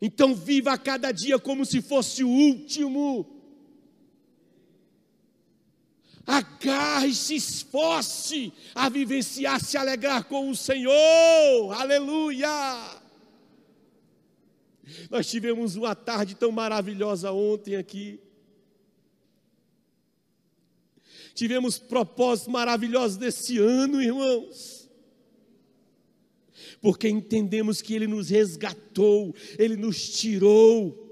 Então 0.02 0.34
viva 0.34 0.76
cada 0.76 1.10
dia 1.12 1.38
como 1.38 1.64
se 1.64 1.80
fosse 1.80 2.22
o 2.22 2.28
último. 2.28 3.24
Agarre-se, 6.26 7.36
esforce 7.36 8.52
a 8.74 8.90
vivenciar, 8.90 9.64
se 9.64 9.78
alegrar 9.78 10.24
com 10.24 10.50
o 10.50 10.54
Senhor. 10.54 11.72
Aleluia! 11.72 13.00
Nós 15.08 15.26
tivemos 15.26 15.74
uma 15.74 15.94
tarde 15.94 16.34
tão 16.34 16.52
maravilhosa 16.52 17.32
ontem 17.32 17.76
aqui. 17.76 18.20
Tivemos 21.34 21.78
propósitos 21.78 22.52
maravilhosos 22.52 23.16
desse 23.16 23.58
ano, 23.58 24.00
irmãos. 24.00 24.88
Porque 26.80 27.08
entendemos 27.08 27.82
que 27.82 27.94
Ele 27.94 28.06
nos 28.06 28.30
resgatou, 28.30 29.34
Ele 29.58 29.76
nos 29.76 30.08
tirou, 30.10 31.03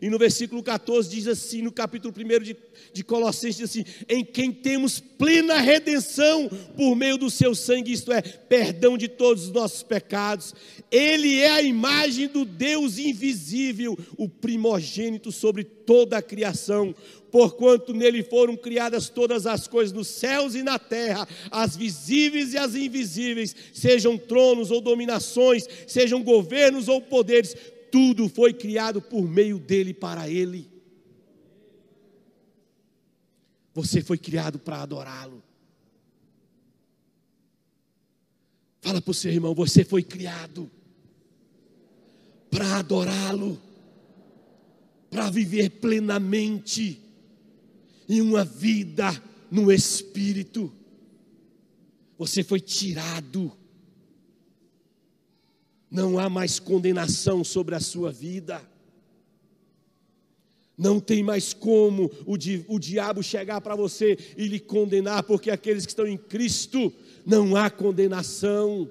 E 0.00 0.08
no 0.08 0.18
versículo 0.18 0.62
14 0.62 1.08
diz 1.08 1.26
assim, 1.26 1.62
no 1.62 1.72
capítulo 1.72 2.14
1 2.16 2.42
de, 2.42 2.56
de 2.92 3.04
Colossenses, 3.04 3.56
diz 3.56 3.70
assim: 3.70 3.84
em 4.08 4.24
quem 4.24 4.52
temos 4.52 5.00
plena 5.00 5.58
redenção 5.58 6.48
por 6.76 6.94
meio 6.94 7.16
do 7.16 7.30
seu 7.30 7.54
sangue, 7.54 7.92
isto 7.92 8.12
é, 8.12 8.22
perdão 8.22 8.96
de 8.96 9.08
todos 9.08 9.44
os 9.44 9.50
nossos 9.50 9.82
pecados. 9.82 10.54
Ele 10.90 11.38
é 11.40 11.50
a 11.50 11.62
imagem 11.62 12.28
do 12.28 12.44
Deus 12.44 12.98
invisível, 12.98 13.98
o 14.16 14.28
primogênito 14.28 15.30
sobre 15.30 15.64
toda 15.64 16.18
a 16.18 16.22
criação, 16.22 16.94
porquanto 17.30 17.92
nele 17.92 18.22
foram 18.22 18.56
criadas 18.56 19.08
todas 19.08 19.46
as 19.46 19.66
coisas 19.66 19.92
nos 19.92 20.08
céus 20.08 20.54
e 20.54 20.62
na 20.62 20.78
terra, 20.78 21.28
as 21.50 21.76
visíveis 21.76 22.54
e 22.54 22.58
as 22.58 22.74
invisíveis, 22.74 23.54
sejam 23.72 24.18
tronos 24.18 24.70
ou 24.70 24.80
dominações, 24.80 25.66
sejam 25.86 26.22
governos 26.22 26.88
ou 26.88 27.00
poderes, 27.00 27.56
tudo 27.90 28.28
foi 28.28 28.52
criado 28.52 29.00
por 29.00 29.28
meio 29.28 29.58
dele 29.58 29.92
para 29.92 30.28
ele. 30.28 30.68
Você 33.74 34.02
foi 34.02 34.18
criado 34.18 34.58
para 34.58 34.82
adorá-lo. 34.82 35.42
Fala 38.80 39.00
para 39.00 39.10
o 39.10 39.14
seu 39.14 39.30
irmão, 39.30 39.54
você 39.54 39.84
foi 39.84 40.02
criado 40.02 40.70
para 42.50 42.78
adorá-lo, 42.78 43.60
para 45.08 45.30
viver 45.30 45.70
plenamente 45.70 47.00
em 48.08 48.20
uma 48.20 48.44
vida 48.44 49.10
no 49.50 49.70
Espírito. 49.70 50.72
Você 52.18 52.42
foi 52.42 52.60
tirado. 52.60 53.52
Não 55.90 56.18
há 56.18 56.28
mais 56.30 56.58
condenação 56.58 57.42
sobre 57.42 57.74
a 57.74 57.80
sua 57.80 58.12
vida. 58.12 58.62
Não 60.78 60.98
tem 60.98 61.22
mais 61.22 61.52
como 61.52 62.10
o, 62.24 62.38
di, 62.38 62.64
o 62.68 62.78
diabo 62.78 63.22
chegar 63.22 63.60
para 63.60 63.76
você 63.76 64.16
e 64.36 64.46
lhe 64.46 64.58
condenar, 64.58 65.24
porque 65.24 65.50
aqueles 65.50 65.84
que 65.84 65.92
estão 65.92 66.06
em 66.06 66.16
Cristo 66.16 66.92
não 67.26 67.54
há 67.54 67.68
condenação. 67.68 68.90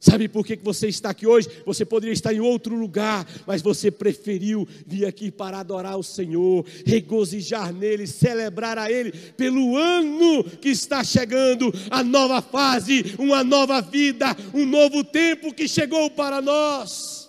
Sabe 0.00 0.28
por 0.28 0.46
que 0.46 0.54
você 0.56 0.86
está 0.86 1.10
aqui 1.10 1.26
hoje? 1.26 1.48
Você 1.66 1.84
poderia 1.84 2.12
estar 2.12 2.32
em 2.32 2.38
outro 2.38 2.76
lugar, 2.76 3.26
mas 3.46 3.60
você 3.60 3.90
preferiu 3.90 4.66
vir 4.86 5.04
aqui 5.04 5.28
para 5.28 5.58
adorar 5.58 5.98
o 5.98 6.04
Senhor, 6.04 6.64
regozijar 6.86 7.72
nele, 7.72 8.06
celebrar 8.06 8.78
a 8.78 8.90
Ele 8.92 9.10
pelo 9.36 9.76
ano 9.76 10.44
que 10.44 10.68
está 10.68 11.02
chegando, 11.02 11.72
a 11.90 12.04
nova 12.04 12.40
fase, 12.40 13.16
uma 13.18 13.42
nova 13.42 13.80
vida, 13.80 14.36
um 14.54 14.64
novo 14.64 15.02
tempo 15.02 15.52
que 15.52 15.66
chegou 15.66 16.08
para 16.10 16.40
nós. 16.40 17.28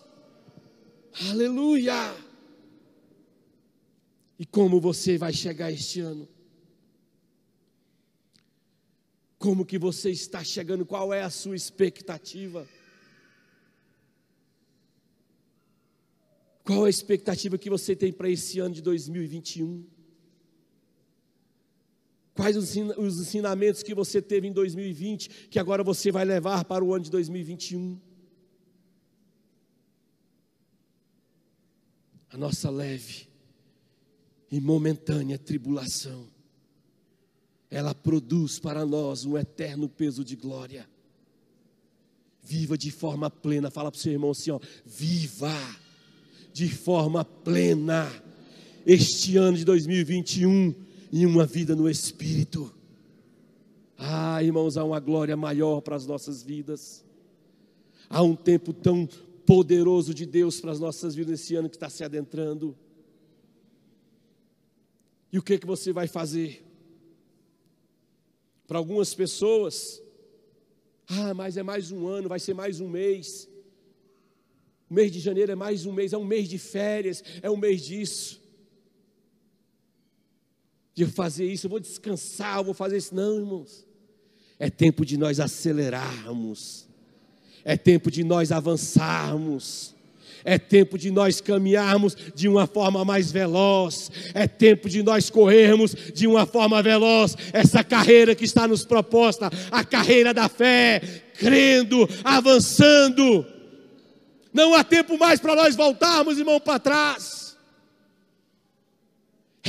Aleluia! 1.28 2.14
E 4.38 4.46
como 4.46 4.80
você 4.80 5.18
vai 5.18 5.34
chegar 5.34 5.72
este 5.72 6.02
ano? 6.02 6.28
Como 9.40 9.66
que 9.66 9.80
você 9.80 10.10
está 10.12 10.44
chegando? 10.44 10.86
Qual 10.86 11.14
é 11.14 11.24
a 11.24 11.30
sua 11.30 11.56
expectativa? 11.56 12.68
Qual 16.66 16.84
a 16.84 16.90
expectativa 16.90 17.58
que 17.58 17.70
você 17.70 17.96
tem 17.96 18.12
para 18.12 18.30
esse 18.30 18.60
ano 18.60 18.76
de 18.76 18.82
2021? 18.82 19.88
Quais 22.34 22.58
os 22.58 22.76
ensinamentos 22.76 23.82
que 23.82 23.96
você 23.96 24.22
teve 24.22 24.46
em 24.46 24.52
2020 24.52 25.48
que 25.48 25.58
agora 25.58 25.84
você 25.84 26.12
vai 26.12 26.26
levar 26.26 26.66
para 26.66 26.84
o 26.84 26.94
ano 26.94 27.06
de 27.06 27.12
2021? 27.12 27.98
A 32.30 32.38
nossa 32.38 32.70
leve 32.70 33.30
e 34.52 34.60
momentânea 34.60 35.40
tribulação 35.40 36.39
ela 37.70 37.94
produz 37.94 38.60
para 38.60 38.86
nós 38.86 39.26
um 39.26 39.38
eterno 39.38 39.88
peso 39.88 40.24
de 40.24 40.36
glória. 40.36 40.90
Viva 42.42 42.78
de 42.78 42.90
forma 42.90 43.30
plena, 43.30 43.70
fala 43.70 43.92
para 43.92 43.98
o 43.98 44.02
seu 44.02 44.12
irmão 44.12 44.32
assim: 44.32 44.52
ó, 44.52 44.60
viva 44.86 45.54
de 46.52 46.68
forma 46.68 47.24
plena 47.24 48.12
este 48.86 49.38
ano 49.38 49.58
de 49.58 49.64
2021 49.64 50.74
em 51.14 51.26
uma 51.26 51.46
vida 51.46 51.76
no 51.76 51.90
Espírito. 51.90 52.74
Ah, 53.98 54.42
irmãos, 54.42 54.78
há 54.78 54.84
uma 54.84 55.00
glória 55.00 55.36
maior 55.38 55.82
para 55.82 55.96
as 55.96 56.08
nossas 56.08 56.42
vidas. 56.42 57.04
Há 58.10 58.24
um 58.24 58.36
tempo 58.36 58.74
tão 58.74 59.08
poderoso 59.46 60.14
de 60.14 60.26
Deus 60.26 60.60
para 60.60 60.72
as 60.72 60.80
nossas 60.80 61.14
vidas 61.14 61.32
nesse 61.32 61.56
ano 61.56 61.70
que 61.70 61.76
está 61.76 61.90
se 61.90 62.04
adentrando. 62.04 62.76
E 65.32 65.38
o 65.38 65.44
que 65.44 65.60
que 65.60 65.68
você 65.68 65.92
vai 65.92 66.08
fazer? 66.08 66.69
Para 68.70 68.78
algumas 68.78 69.16
pessoas, 69.16 70.00
ah, 71.08 71.34
mas 71.34 71.58
é 71.58 71.64
mais 71.64 71.92
um 71.92 72.08
ano, 72.08 72.30
vai 72.30 72.40
ser 72.40 72.54
mais 72.54 72.80
um 72.80 72.88
mês. 72.88 73.50
O 74.88 74.94
mês 74.94 75.12
de 75.12 75.20
janeiro 75.20 75.52
é 75.52 75.56
mais 75.56 75.88
um 75.88 75.92
mês, 75.92 76.14
é 76.14 76.18
um 76.20 76.24
mês 76.24 76.48
de 76.48 76.60
férias, 76.60 77.24
é 77.42 77.50
um 77.50 77.58
mês 77.58 77.82
disso. 77.82 78.40
De 80.94 81.04
fazer 81.08 81.52
isso, 81.52 81.66
eu 81.66 81.70
vou 81.72 81.80
descansar, 81.80 82.60
eu 82.60 82.64
vou 82.64 82.76
fazer 82.76 82.98
isso. 82.98 83.16
Não, 83.16 83.40
irmãos. 83.40 83.88
É 84.60 84.70
tempo 84.70 85.04
de 85.04 85.18
nós 85.18 85.40
acelerarmos. 85.40 86.88
É 87.64 87.76
tempo 87.76 88.12
de 88.12 88.24
nós 88.24 88.52
avançarmos. 88.52 89.96
É 90.44 90.58
tempo 90.58 90.98
de 90.98 91.12
nós 91.12 91.42
caminharmos 91.42 92.16
de 92.34 92.48
uma 92.48 92.68
forma 92.68 93.04
mais 93.04 93.32
veloz. 93.32 94.12
É 94.34 94.48
tempo 94.48 94.90
de 94.90 95.04
nós 95.04 95.30
corrermos 95.30 95.96
de 96.14 96.28
uma 96.28 96.46
forma 96.46 96.82
veloz 96.82 97.36
essa 97.54 97.84
carreira 97.84 98.36
que 98.36 98.46
está 98.46 98.68
nos 98.68 98.84
proposta, 98.84 99.50
a 99.72 99.84
carreira 99.84 100.34
da 100.34 100.50
fé, 100.50 101.02
crendo, 101.38 102.08
avançando. 102.24 103.46
Não 104.54 104.74
há 104.74 104.84
tempo 104.84 105.18
mais 105.18 105.40
para 105.40 105.56
nós 105.56 105.76
voltarmos, 105.76 106.38
irmão, 106.38 106.60
para 106.60 106.80
trás. 106.80 107.39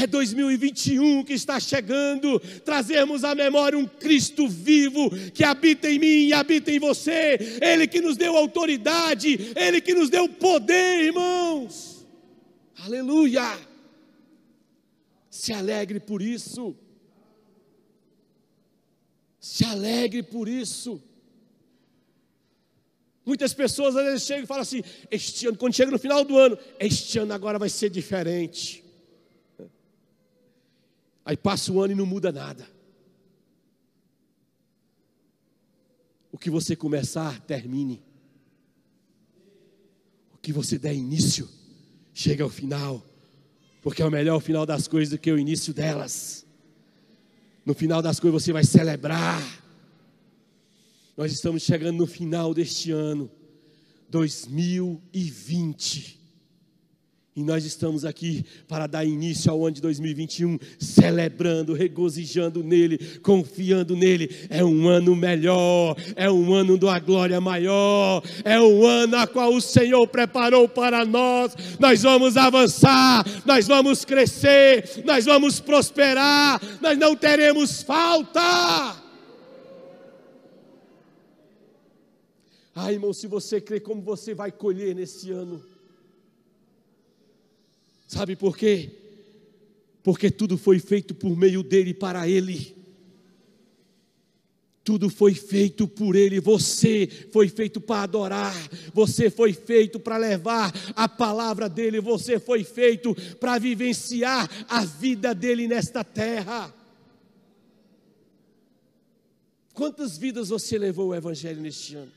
É 0.00 0.06
2021 0.06 1.22
que 1.24 1.34
está 1.34 1.60
chegando, 1.60 2.40
trazermos 2.64 3.22
à 3.22 3.34
memória 3.34 3.78
um 3.78 3.86
Cristo 3.86 4.48
vivo 4.48 5.10
que 5.34 5.44
habita 5.44 5.90
em 5.90 5.98
mim 5.98 6.28
e 6.28 6.32
habita 6.32 6.70
em 6.70 6.78
você, 6.78 7.58
Ele 7.60 7.86
que 7.86 8.00
nos 8.00 8.16
deu 8.16 8.34
autoridade, 8.34 9.52
Ele 9.54 9.78
que 9.78 9.92
nos 9.92 10.08
deu 10.08 10.26
poder, 10.26 11.04
irmãos. 11.04 12.06
Aleluia! 12.78 13.58
Se 15.28 15.52
alegre 15.52 16.00
por 16.00 16.22
isso. 16.22 16.74
Se 19.38 19.64
alegre 19.64 20.22
por 20.22 20.48
isso. 20.48 21.02
Muitas 23.24 23.52
pessoas 23.52 23.96
às 23.96 24.04
vezes 24.04 24.22
chegam 24.22 24.44
e 24.44 24.46
falam 24.46 24.62
assim: 24.62 24.82
este 25.10 25.46
ano, 25.46 25.58
quando 25.58 25.74
chega 25.74 25.90
no 25.90 25.98
final 25.98 26.24
do 26.24 26.38
ano, 26.38 26.58
este 26.78 27.18
ano 27.18 27.34
agora 27.34 27.58
vai 27.58 27.68
ser 27.68 27.90
diferente. 27.90 28.79
Aí 31.30 31.36
passa 31.36 31.70
o 31.70 31.80
ano 31.80 31.92
e 31.92 31.96
não 31.96 32.04
muda 32.04 32.32
nada. 32.32 32.66
O 36.32 36.36
que 36.36 36.50
você 36.50 36.74
começar, 36.74 37.40
termine. 37.42 38.02
O 40.34 40.38
que 40.38 40.52
você 40.52 40.76
der 40.76 40.92
início, 40.92 41.48
chega 42.12 42.42
ao 42.42 42.50
final. 42.50 43.06
Porque 43.80 44.02
é 44.02 44.04
o 44.04 44.10
melhor 44.10 44.38
o 44.38 44.40
final 44.40 44.66
das 44.66 44.88
coisas 44.88 45.10
do 45.10 45.18
que 45.18 45.30
o 45.30 45.38
início 45.38 45.72
delas. 45.72 46.44
No 47.64 47.74
final 47.74 48.02
das 48.02 48.18
coisas 48.18 48.42
você 48.42 48.52
vai 48.52 48.64
celebrar. 48.64 49.40
Nós 51.16 51.30
estamos 51.30 51.62
chegando 51.62 51.98
no 51.98 52.08
final 52.08 52.52
deste 52.52 52.90
ano, 52.90 53.30
2020. 54.08 56.19
E 57.34 57.44
nós 57.44 57.64
estamos 57.64 58.04
aqui 58.04 58.44
para 58.66 58.88
dar 58.88 59.04
início 59.04 59.52
ao 59.52 59.64
ano 59.64 59.76
de 59.76 59.80
2021, 59.80 60.58
celebrando, 60.80 61.72
regozijando 61.72 62.60
nele, 62.64 62.98
confiando 63.22 63.94
nele. 63.94 64.28
É 64.50 64.64
um 64.64 64.88
ano 64.88 65.14
melhor, 65.14 65.96
é 66.16 66.28
um 66.28 66.52
ano 66.52 66.76
da 66.76 66.98
glória 66.98 67.40
maior, 67.40 68.20
é 68.44 68.60
um 68.60 68.84
ano 68.84 69.16
a 69.16 69.28
qual 69.28 69.54
o 69.54 69.60
Senhor 69.60 70.04
preparou 70.08 70.68
para 70.68 71.04
nós. 71.04 71.54
Nós 71.78 72.02
vamos 72.02 72.36
avançar, 72.36 73.24
nós 73.46 73.68
vamos 73.68 74.04
crescer, 74.04 75.04
nós 75.04 75.24
vamos 75.24 75.60
prosperar, 75.60 76.60
nós 76.80 76.98
não 76.98 77.14
teremos 77.14 77.80
falta. 77.80 78.40
Ai, 82.74 82.94
irmão, 82.94 83.12
se 83.12 83.28
você 83.28 83.60
crê 83.60 83.78
como 83.78 84.02
você 84.02 84.34
vai 84.34 84.50
colher 84.50 84.96
nesse 84.96 85.30
ano. 85.30 85.69
Sabe 88.10 88.34
por 88.34 88.56
quê? 88.58 88.90
Porque 90.02 90.32
tudo 90.32 90.58
foi 90.58 90.80
feito 90.80 91.14
por 91.14 91.36
meio 91.36 91.62
dele 91.62 91.90
e 91.90 91.94
para 91.94 92.26
ele. 92.26 92.74
Tudo 94.82 95.08
foi 95.08 95.32
feito 95.32 95.86
por 95.86 96.16
Ele, 96.16 96.40
você 96.40 97.06
foi 97.30 97.48
feito 97.48 97.80
para 97.80 98.02
adorar, 98.02 98.52
você 98.92 99.30
foi 99.30 99.52
feito 99.52 100.00
para 100.00 100.16
levar 100.16 100.72
a 100.96 101.06
palavra 101.08 101.68
dEle, 101.68 102.00
você 102.00 102.40
foi 102.40 102.64
feito 102.64 103.14
para 103.38 103.58
vivenciar 103.58 104.50
a 104.68 104.84
vida 104.84 105.32
dEle 105.32 105.68
nesta 105.68 106.02
terra. 106.02 106.74
Quantas 109.72 110.18
vidas 110.18 110.48
você 110.48 110.76
levou 110.78 111.10
o 111.10 111.14
Evangelho 111.14 111.60
neste 111.60 111.94
ano? 111.94 112.10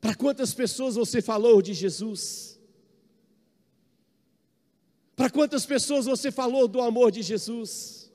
Para 0.00 0.16
quantas 0.16 0.52
pessoas 0.52 0.96
você 0.96 1.22
falou 1.22 1.62
de 1.62 1.74
Jesus? 1.74 2.57
Para 5.18 5.30
quantas 5.30 5.66
pessoas 5.66 6.06
você 6.06 6.30
falou 6.30 6.68
do 6.68 6.80
amor 6.80 7.10
de 7.10 7.22
Jesus? 7.22 8.08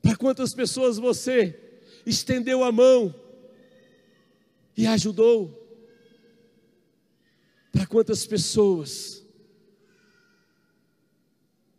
Para 0.00 0.14
quantas 0.14 0.54
pessoas 0.54 0.98
você 0.98 1.82
estendeu 2.06 2.62
a 2.62 2.70
mão 2.70 3.12
e 4.76 4.86
ajudou? 4.86 5.50
Para 7.72 7.88
quantas 7.88 8.24
pessoas? 8.24 9.26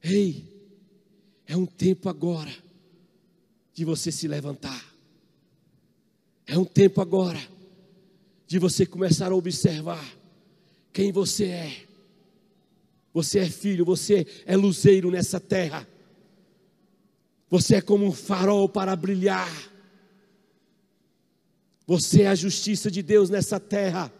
Ei, 0.04 0.44
é 1.46 1.56
um 1.56 1.66
tempo 1.66 2.10
agora 2.10 2.54
de 3.74 3.86
você 3.86 4.12
se 4.12 4.28
levantar. 4.28 4.94
É 6.46 6.58
um 6.58 6.66
tempo 6.66 7.00
agora 7.00 7.40
de 8.46 8.60
você 8.60 8.86
começar 8.86 9.32
a 9.32 9.36
observar 9.36 10.17
quem 10.98 11.12
você 11.12 11.46
é. 11.46 11.74
Você 13.14 13.38
é 13.38 13.46
filho, 13.46 13.86
você 13.86 14.26
é 14.48 14.58
luzeiro 14.58 15.12
nessa 15.12 15.40
terra. 15.40 15.88
Você 17.52 17.76
é 17.76 17.82
como 17.82 18.04
um 18.04 18.12
farol 18.12 18.68
para 18.68 18.96
brilhar. 18.96 19.48
Você 21.86 22.24
é 22.24 22.30
a 22.30 22.34
justiça 22.34 22.90
de 22.90 23.04
Deus 23.04 23.30
nessa 23.30 23.60
terra. 23.60 24.12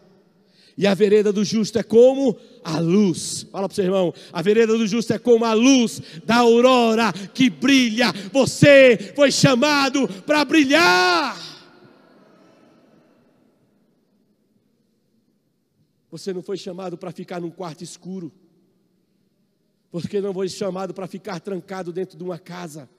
E 0.76 0.86
a 0.86 0.94
vereda 0.94 1.32
do 1.32 1.44
justo 1.44 1.80
é 1.80 1.82
como 1.82 2.38
a 2.62 2.78
luz. 2.78 3.44
Fala 3.50 3.68
para 3.68 3.72
o 3.72 3.74
seu 3.74 3.84
irmão. 3.84 4.14
A 4.32 4.40
vereda 4.40 4.78
do 4.78 4.86
justo 4.86 5.12
é 5.12 5.18
como 5.18 5.44
a 5.44 5.54
luz 5.54 6.00
da 6.24 6.36
aurora 6.36 7.12
que 7.34 7.50
brilha. 7.50 8.12
Você 8.32 9.12
foi 9.16 9.32
chamado 9.32 10.06
para 10.24 10.44
brilhar. 10.44 11.47
Você 16.18 16.32
não 16.32 16.42
foi 16.42 16.56
chamado 16.56 16.98
para 16.98 17.12
ficar 17.12 17.40
num 17.40 17.50
quarto 17.50 17.84
escuro. 17.84 18.32
Porque 19.88 20.20
não 20.20 20.34
foi 20.34 20.48
chamado 20.48 20.92
para 20.92 21.06
ficar 21.06 21.38
trancado 21.38 21.92
dentro 21.92 22.18
de 22.18 22.24
uma 22.24 22.38
casa. 22.38 22.90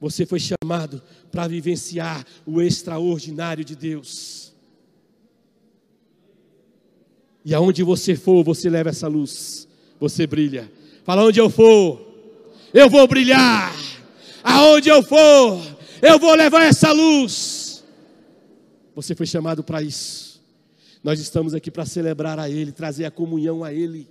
Você 0.00 0.24
foi 0.24 0.38
chamado 0.38 1.02
para 1.30 1.48
vivenciar 1.48 2.24
o 2.46 2.62
extraordinário 2.62 3.64
de 3.64 3.74
Deus. 3.74 4.54
E 7.44 7.52
aonde 7.52 7.82
você 7.82 8.14
for, 8.14 8.44
você 8.44 8.70
leva 8.70 8.90
essa 8.90 9.08
luz. 9.08 9.66
Você 9.98 10.24
brilha. 10.24 10.70
Fala 11.02 11.24
onde 11.24 11.40
eu 11.40 11.50
for, 11.50 12.00
eu 12.72 12.88
vou 12.88 13.08
brilhar. 13.08 13.74
Aonde 14.44 14.88
eu 14.88 15.02
for, 15.02 15.60
eu 16.00 16.18
vou 16.18 16.32
levar 16.34 16.62
essa 16.62 16.92
luz. 16.92 17.84
Você 18.94 19.16
foi 19.16 19.26
chamado 19.26 19.64
para 19.64 19.82
isso. 19.82 20.27
Nós 21.02 21.20
estamos 21.20 21.54
aqui 21.54 21.70
para 21.70 21.86
celebrar 21.86 22.38
a 22.38 22.48
Ele, 22.50 22.72
trazer 22.72 23.04
a 23.04 23.10
comunhão 23.10 23.62
a 23.62 23.72
Ele. 23.72 24.08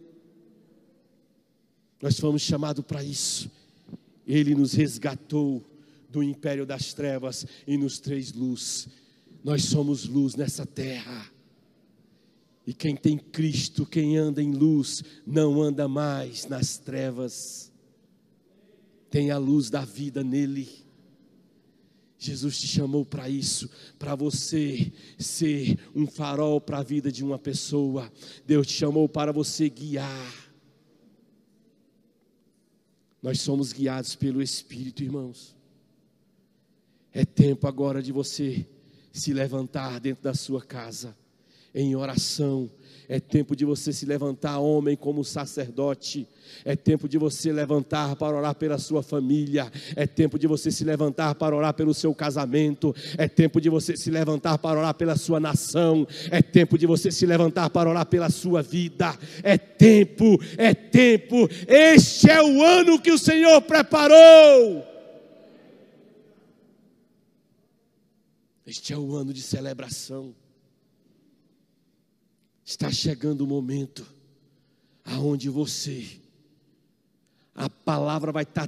Nós 2.01 2.19
fomos 2.19 2.41
chamados 2.41 2.83
para 2.85 3.03
isso. 3.03 3.49
Ele 4.25 4.53
nos 4.55 4.73
resgatou 4.73 5.63
do 6.09 6.23
império 6.23 6.65
das 6.65 6.93
trevas 6.93 7.45
e 7.65 7.77
nos 7.77 7.99
três 7.99 8.33
luz. 8.33 8.87
Nós 9.43 9.65
somos 9.65 10.05
luz 10.07 10.35
nessa 10.35 10.65
terra. 10.65 11.31
E 12.65 12.73
quem 12.73 12.95
tem 12.95 13.17
Cristo, 13.17 13.85
quem 13.85 14.17
anda 14.17 14.41
em 14.41 14.51
luz, 14.51 15.01
não 15.25 15.61
anda 15.61 15.87
mais 15.87 16.45
nas 16.47 16.77
trevas. 16.77 17.71
Tem 19.09 19.31
a 19.31 19.37
luz 19.37 19.69
da 19.69 19.85
vida 19.85 20.23
nele. 20.23 20.86
Jesus 22.19 22.59
te 22.59 22.67
chamou 22.67 23.05
para 23.05 23.29
isso, 23.29 23.69
para 23.99 24.15
você 24.15 24.91
ser 25.19 25.77
um 25.95 26.07
farol 26.07 26.59
para 26.59 26.79
a 26.79 26.83
vida 26.83 27.11
de 27.11 27.23
uma 27.23 27.37
pessoa. 27.37 28.11
Deus 28.45 28.65
te 28.67 28.73
chamou 28.73 29.07
para 29.07 29.31
você 29.31 29.69
guiar. 29.69 30.47
Nós 33.21 33.41
somos 33.41 33.71
guiados 33.71 34.15
pelo 34.15 34.41
Espírito, 34.41 35.03
irmãos. 35.03 35.55
É 37.13 37.23
tempo 37.25 37.67
agora 37.67 38.01
de 38.01 38.11
você 38.11 38.65
se 39.11 39.33
levantar 39.33 39.99
dentro 39.99 40.23
da 40.23 40.33
sua 40.33 40.61
casa 40.61 41.15
em 41.73 41.95
oração. 41.95 42.69
É 43.09 43.19
tempo 43.19 43.55
de 43.55 43.63
você 43.63 43.93
se 43.93 44.05
levantar, 44.05 44.59
homem, 44.59 44.95
como 44.95 45.23
sacerdote. 45.23 46.27
É 46.65 46.75
tempo 46.75 47.07
de 47.07 47.17
você 47.17 47.53
levantar 47.53 48.15
para 48.17 48.35
orar 48.35 48.53
pela 48.55 48.77
sua 48.77 49.01
família. 49.01 49.71
É 49.95 50.05
tempo 50.05 50.37
de 50.37 50.45
você 50.45 50.71
se 50.71 50.83
levantar 50.83 51.35
para 51.35 51.55
orar 51.55 51.73
pelo 51.73 51.93
seu 51.93 52.13
casamento. 52.13 52.93
É 53.17 53.27
tempo 53.27 53.61
de 53.61 53.69
você 53.69 53.95
se 53.95 54.11
levantar 54.11 54.57
para 54.57 54.79
orar 54.79 54.93
pela 54.93 55.15
sua 55.15 55.39
nação. 55.39 56.05
É 56.29 56.41
tempo 56.41 56.77
de 56.77 56.85
você 56.85 57.09
se 57.09 57.25
levantar 57.25 57.69
para 57.69 57.89
orar 57.89 58.05
pela 58.05 58.29
sua 58.29 58.61
vida. 58.61 59.17
É 59.41 59.57
tempo, 59.57 60.37
é 60.57 60.73
tempo. 60.73 61.49
Este 61.67 62.29
é 62.29 62.43
o 62.43 62.61
ano 62.61 62.99
que 62.99 63.11
o 63.11 63.17
Senhor 63.17 63.61
preparou 63.61 64.97
Este 68.67 68.91
é 68.91 68.97
o 68.97 69.15
ano 69.15 69.33
de 69.33 69.41
celebração. 69.41 70.35
Está 72.67 72.91
chegando 72.91 73.45
o 73.45 73.47
momento 73.47 74.05
aonde 75.05 75.47
você, 75.47 76.05
a 77.55 77.69
palavra 77.69 78.29
vai 78.29 78.43
estar 78.43 78.67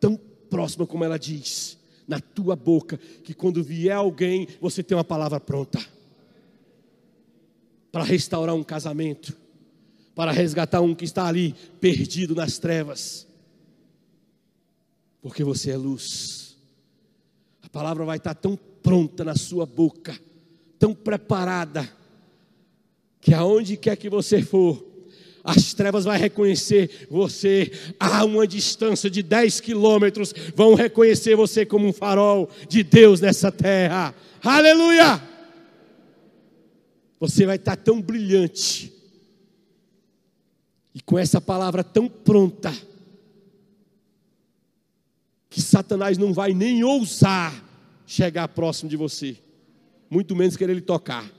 tão 0.00 0.16
próxima 0.16 0.84
como 0.84 1.04
ela 1.04 1.16
diz, 1.16 1.78
na 2.08 2.18
tua 2.20 2.56
boca, 2.56 2.98
que 2.98 3.32
quando 3.32 3.62
vier 3.62 3.94
alguém, 3.94 4.48
você 4.60 4.82
tem 4.82 4.96
uma 4.96 5.04
palavra 5.04 5.38
pronta 5.38 5.78
para 7.92 8.02
restaurar 8.02 8.52
um 8.52 8.64
casamento, 8.64 9.32
para 10.12 10.32
resgatar 10.32 10.80
um 10.80 10.92
que 10.92 11.04
está 11.04 11.28
ali 11.28 11.54
perdido 11.80 12.34
nas 12.34 12.58
trevas, 12.58 13.28
porque 15.22 15.44
você 15.44 15.70
é 15.70 15.76
luz. 15.76 16.56
A 17.62 17.68
palavra 17.68 18.04
vai 18.04 18.16
estar 18.16 18.34
tão 18.34 18.56
pronta 18.56 19.24
na 19.24 19.36
sua 19.36 19.64
boca, 19.64 20.18
tão 20.80 20.92
preparada, 20.92 21.88
que 23.26 23.34
aonde 23.34 23.76
quer 23.76 23.96
que 23.96 24.08
você 24.08 24.40
for, 24.40 24.86
as 25.42 25.74
trevas 25.74 26.04
vão 26.04 26.16
reconhecer 26.16 27.08
você 27.10 27.72
a 27.98 28.24
uma 28.24 28.46
distância 28.46 29.10
de 29.10 29.20
10 29.20 29.58
quilômetros, 29.58 30.32
vão 30.54 30.74
reconhecer 30.74 31.34
você 31.34 31.66
como 31.66 31.88
um 31.88 31.92
farol 31.92 32.48
de 32.68 32.84
Deus 32.84 33.20
nessa 33.20 33.50
terra. 33.50 34.14
Aleluia! 34.40 35.20
Você 37.18 37.44
vai 37.44 37.56
estar 37.56 37.74
tão 37.74 38.00
brilhante, 38.00 38.92
e 40.94 41.00
com 41.00 41.18
essa 41.18 41.40
palavra 41.40 41.82
tão 41.82 42.08
pronta, 42.08 42.72
que 45.50 45.60
Satanás 45.60 46.16
não 46.16 46.32
vai 46.32 46.54
nem 46.54 46.84
ousar 46.84 47.52
chegar 48.06 48.46
próximo 48.46 48.88
de 48.88 48.96
você, 48.96 49.36
muito 50.08 50.36
menos 50.36 50.56
querer 50.56 50.74
lhe 50.74 50.80
tocar. 50.80 51.35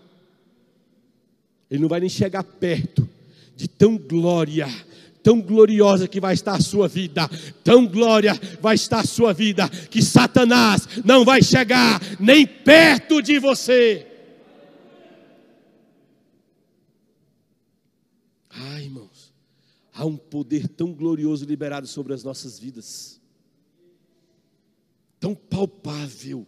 Ele 1.69 1.81
não 1.81 1.89
vai 1.89 1.99
nem 1.99 2.09
chegar 2.09 2.43
perto 2.43 3.07
de 3.55 3.67
tão 3.67 3.97
glória, 3.97 4.67
tão 5.21 5.41
gloriosa 5.41 6.07
que 6.07 6.21
vai 6.21 6.33
estar 6.33 6.53
a 6.53 6.61
sua 6.61 6.87
vida, 6.87 7.27
tão 7.63 7.85
glória 7.85 8.33
vai 8.61 8.75
estar 8.75 8.99
a 8.99 9.05
sua 9.05 9.33
vida, 9.33 9.67
que 9.69 10.01
Satanás 10.01 10.87
não 11.03 11.25
vai 11.25 11.43
chegar 11.43 11.99
nem 12.19 12.47
perto 12.47 13.21
de 13.21 13.39
você. 13.39 14.07
Ai, 18.49 18.85
irmãos, 18.85 19.33
há 19.93 20.05
um 20.05 20.15
poder 20.15 20.67
tão 20.67 20.93
glorioso 20.93 21.45
liberado 21.45 21.87
sobre 21.87 22.13
as 22.13 22.23
nossas 22.23 22.57
vidas, 22.57 23.19
tão 25.19 25.35
palpável 25.35 26.47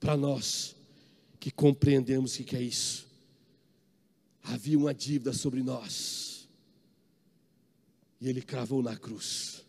para 0.00 0.16
nós 0.16 0.74
que 1.38 1.50
compreendemos 1.50 2.36
o 2.36 2.44
que 2.44 2.56
é 2.56 2.62
isso. 2.62 3.05
Havia 4.52 4.78
uma 4.78 4.94
dívida 4.94 5.32
sobre 5.32 5.62
nós. 5.62 6.48
E 8.20 8.28
ele 8.28 8.40
cravou 8.40 8.82
na 8.82 8.96
cruz. 8.96 9.64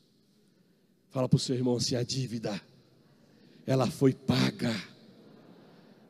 Fala 1.10 1.28
para 1.28 1.38
o 1.38 1.40
seu 1.40 1.56
irmão 1.56 1.76
assim: 1.78 1.96
a 1.96 2.04
dívida, 2.04 2.62
ela 3.66 3.88
foi 3.90 4.14
paga. 4.14 4.76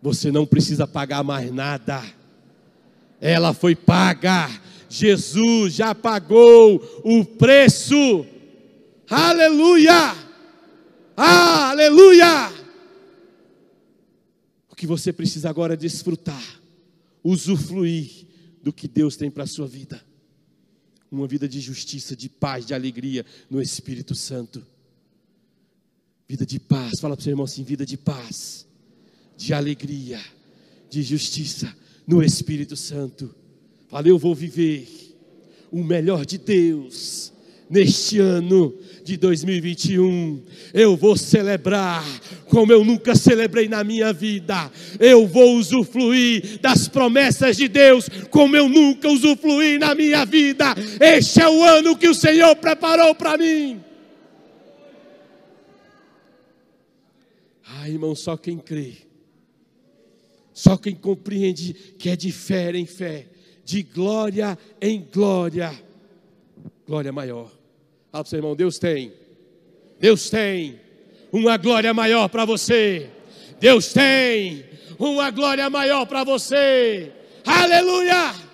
Você 0.02 0.32
não 0.32 0.46
precisa 0.46 0.86
pagar 0.86 1.24
mais 1.24 1.52
nada. 1.52 2.04
Ela 3.22 3.54
foi 3.54 3.76
paga. 3.76 4.48
Jesus 4.90 5.74
já 5.74 5.96
pagou 5.96 6.76
o 7.04 7.26
preço. 7.26 8.26
Aleluia! 9.10 10.16
Aleluia! 11.16 12.52
O 14.70 14.76
que 14.76 14.86
você 14.86 15.12
precisa 15.12 15.50
agora 15.50 15.74
é 15.74 15.78
desfrutar, 15.78 16.62
usufruir 17.24 18.28
do 18.68 18.74
que 18.74 18.86
Deus 18.86 19.16
tem 19.16 19.32
para 19.32 19.46
a 19.46 19.48
sua 19.48 19.66
vida. 19.66 20.04
Uma 21.10 21.26
vida 21.26 21.48
de 21.48 21.62
justiça, 21.62 22.18
de 22.18 22.28
paz, 22.28 22.66
de 22.66 22.74
alegria 22.74 23.26
no 23.50 23.62
Espírito 23.62 24.14
Santo. 24.14 24.62
Vida 26.28 26.46
de 26.46 26.60
paz, 26.60 27.00
fala 27.00 27.16
para 27.16 27.22
o 27.22 27.24
seu 27.24 27.32
irmão 27.32 27.46
assim: 27.46 27.64
vida 27.64 27.86
de 27.86 27.96
paz, 27.96 28.68
de 29.38 29.54
alegria, 29.54 30.20
de 30.90 31.02
justiça 31.02 31.74
no 32.06 32.22
Espírito 32.22 32.76
Santo. 32.76 33.34
Fala, 33.88 34.10
eu 34.10 34.18
vou 34.18 34.36
viver 34.36 34.86
o 35.72 35.82
melhor 35.82 36.26
de 36.26 36.38
Deus 36.38 37.32
neste 37.70 38.20
ano 38.20 38.74
de 39.04 39.18
2021. 39.18 40.44
Eu 40.74 40.96
vou 40.96 41.16
celebrar 41.16 42.04
como 42.50 42.72
eu 42.72 42.84
nunca 42.84 43.16
celebrei 43.16 43.68
na 43.68 43.84
minha 43.84 44.12
vida. 44.14 44.72
Eu 45.00 45.28
vou 45.28 45.56
usufruir 45.56 46.60
das 46.60 46.88
promessas 46.88 47.58
de 47.58 47.68
Deus 47.68 48.10
como 48.30 48.56
eu 48.56 48.68
nunca 48.68 49.10
usufruí 49.10 49.78
na 49.78 49.96
minha 49.96 50.26
vida. 50.26 50.76
Este 51.00 51.42
é 51.42 51.50
o 51.50 51.64
ano 51.64 51.98
que 51.98 52.08
o 52.08 52.16
Senhor 52.16 52.56
preparou 52.56 53.14
para 53.16 53.38
mim. 53.38 53.82
Ah, 57.70 57.90
irmão, 57.90 58.16
só 58.16 58.38
quem 58.38 58.58
crê, 58.58 58.94
só 60.54 60.78
quem 60.78 60.96
compreende 60.96 61.74
que 62.00 62.10
é 62.10 62.16
de 62.16 62.32
fé 62.32 62.72
em 62.72 62.86
fé, 62.86 63.28
de 63.64 63.84
glória 63.84 64.58
em 64.82 65.06
glória, 65.12 65.72
glória 66.88 67.12
maior. 67.12 67.57
Fala 68.18 68.24
para 68.24 68.28
o 68.28 68.30
seu 68.30 68.40
irmão, 68.40 68.56
Deus 68.56 68.80
tem. 68.80 69.14
Deus 70.00 70.30
tem 70.30 70.80
uma 71.32 71.56
glória 71.56 71.94
maior 71.94 72.28
para 72.28 72.46
você. 72.46 73.10
Deus 73.60 73.94
tem 73.94 74.66
uma 74.98 75.30
glória 75.30 75.70
maior 75.70 76.06
para 76.08 76.24
você. 76.24 77.12
Aleluia! 77.46 78.47